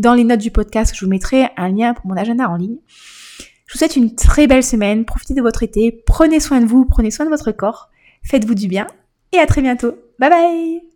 Dans 0.00 0.14
les 0.14 0.24
notes 0.24 0.40
du 0.40 0.50
podcast, 0.50 0.92
je 0.92 1.04
vous 1.04 1.10
mettrai 1.10 1.50
un 1.56 1.68
lien 1.68 1.94
pour 1.94 2.08
mon 2.08 2.16
agenda 2.16 2.50
en 2.50 2.56
ligne. 2.56 2.78
Je 3.66 3.74
vous 3.74 3.78
souhaite 3.78 3.94
une 3.94 4.16
très 4.16 4.48
belle 4.48 4.64
semaine, 4.64 5.04
profitez 5.04 5.34
de 5.34 5.42
votre 5.42 5.62
été, 5.62 6.02
prenez 6.04 6.40
soin 6.40 6.60
de 6.60 6.66
vous, 6.66 6.84
prenez 6.84 7.12
soin 7.12 7.26
de 7.26 7.30
votre 7.30 7.52
corps, 7.52 7.90
faites-vous 8.24 8.56
du 8.56 8.66
bien 8.66 8.88
et 9.30 9.38
à 9.38 9.46
très 9.46 9.62
bientôt. 9.62 9.94
Bye 10.18 10.30
bye 10.30 10.87